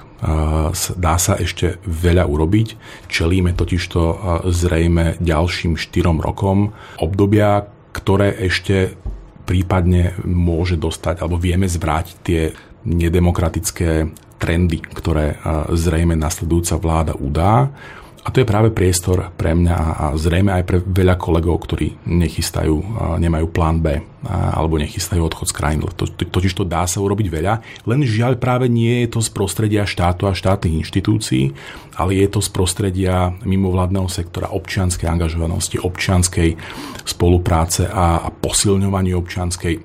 dá 0.95 1.19
sa 1.19 1.35
ešte 1.35 1.83
veľa 1.83 2.23
urobiť. 2.23 2.79
Čelíme 3.11 3.51
totižto 3.51 4.01
zrejme 4.47 5.19
ďalším 5.19 5.75
štyrom 5.75 6.23
rokom 6.23 6.71
obdobia, 6.95 7.67
ktoré 7.91 8.31
ešte 8.31 8.95
prípadne 9.43 10.15
môže 10.23 10.79
dostať, 10.79 11.19
alebo 11.19 11.35
vieme 11.35 11.67
zvrátiť 11.67 12.15
tie 12.23 12.55
nedemokratické 12.87 14.15
trendy, 14.39 14.79
ktoré 14.79 15.35
zrejme 15.75 16.15
nasledujúca 16.15 16.79
vláda 16.79 17.13
udá. 17.19 17.75
A 18.23 18.31
to 18.31 18.39
je 18.39 18.47
práve 18.47 18.71
priestor 18.71 19.35
pre 19.35 19.51
mňa 19.51 19.75
a 19.75 20.05
zrejme 20.15 20.55
aj 20.55 20.63
pre 20.63 20.77
veľa 20.79 21.19
kolegov, 21.19 21.67
ktorí 21.67 22.07
nechystajú, 22.07 22.75
nemajú 23.19 23.51
plán 23.51 23.83
B 23.83 23.99
alebo 24.31 24.79
nechystajú 24.79 25.19
odchod 25.27 25.51
z 25.51 25.55
krajín. 25.59 25.83
To, 25.83 26.07
to, 26.07 26.23
totiž 26.23 26.55
to 26.55 26.63
dá 26.63 26.87
sa 26.87 27.03
urobiť 27.03 27.27
veľa, 27.27 27.83
len 27.83 28.07
žiaľ 28.07 28.39
práve 28.39 28.71
nie 28.71 29.03
je 29.03 29.11
to 29.11 29.19
z 29.19 29.27
prostredia 29.35 29.83
štátu 29.83 30.31
a 30.31 30.31
štátnych 30.31 30.87
inštitúcií, 30.87 31.51
ale 31.99 32.23
je 32.23 32.27
to 32.31 32.39
z 32.39 32.47
prostredia 32.55 33.35
mimovládneho 33.43 34.07
sektora 34.07 34.55
občianskej 34.55 35.11
angažovanosti, 35.11 35.83
občianskej 35.83 36.55
spolupráce 37.03 37.91
a, 37.91 38.23
a 38.23 38.31
posilňovanie 38.31 39.11
občianskej 39.11 39.83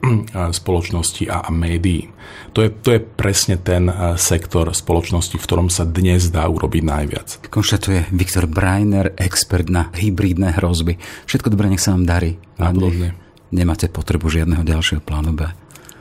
spoločnosti 0.55 1.27
a, 1.27 1.43
a 1.43 1.51
médií. 1.51 2.07
To 2.59 2.67
je, 2.67 2.75
to 2.75 2.91
je 2.91 2.99
presne 2.99 3.55
ten 3.55 3.87
sektor 4.19 4.75
spoločnosti, 4.75 5.39
v 5.39 5.47
ktorom 5.47 5.71
sa 5.71 5.87
dnes 5.87 6.27
dá 6.35 6.43
urobiť 6.51 6.83
najviac. 6.83 7.47
Konštatuje 7.55 8.11
Viktor 8.11 8.51
Breiner, 8.51 9.15
expert 9.15 9.71
na 9.71 9.95
hybridné 9.95 10.59
hrozby. 10.59 10.99
Všetko 11.31 11.55
dobré, 11.55 11.71
nech 11.71 11.79
sa 11.79 11.95
vám 11.95 12.03
darí. 12.03 12.35
A 12.59 12.75
nemáte 13.55 13.87
potrebu 13.87 14.27
žiadneho 14.27 14.67
ďalšieho 14.67 14.99
plánu 14.99 15.39
B. 15.39 15.47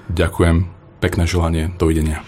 Ďakujem, 0.10 0.66
pekné 0.98 1.30
želanie, 1.30 1.70
dovidenia. 1.78 2.26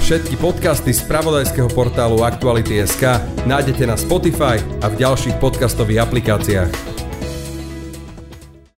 Všetky 0.00 0.40
podcasty 0.40 0.96
z 0.96 1.04
pravodajského 1.04 1.68
portálu 1.68 2.24
Aktuality.sk 2.24 3.20
nájdete 3.44 3.84
na 3.84 4.00
Spotify 4.00 4.56
a 4.80 4.88
v 4.88 5.04
ďalších 5.04 5.36
podcastových 5.36 6.00
aplikáciách. 6.00 6.93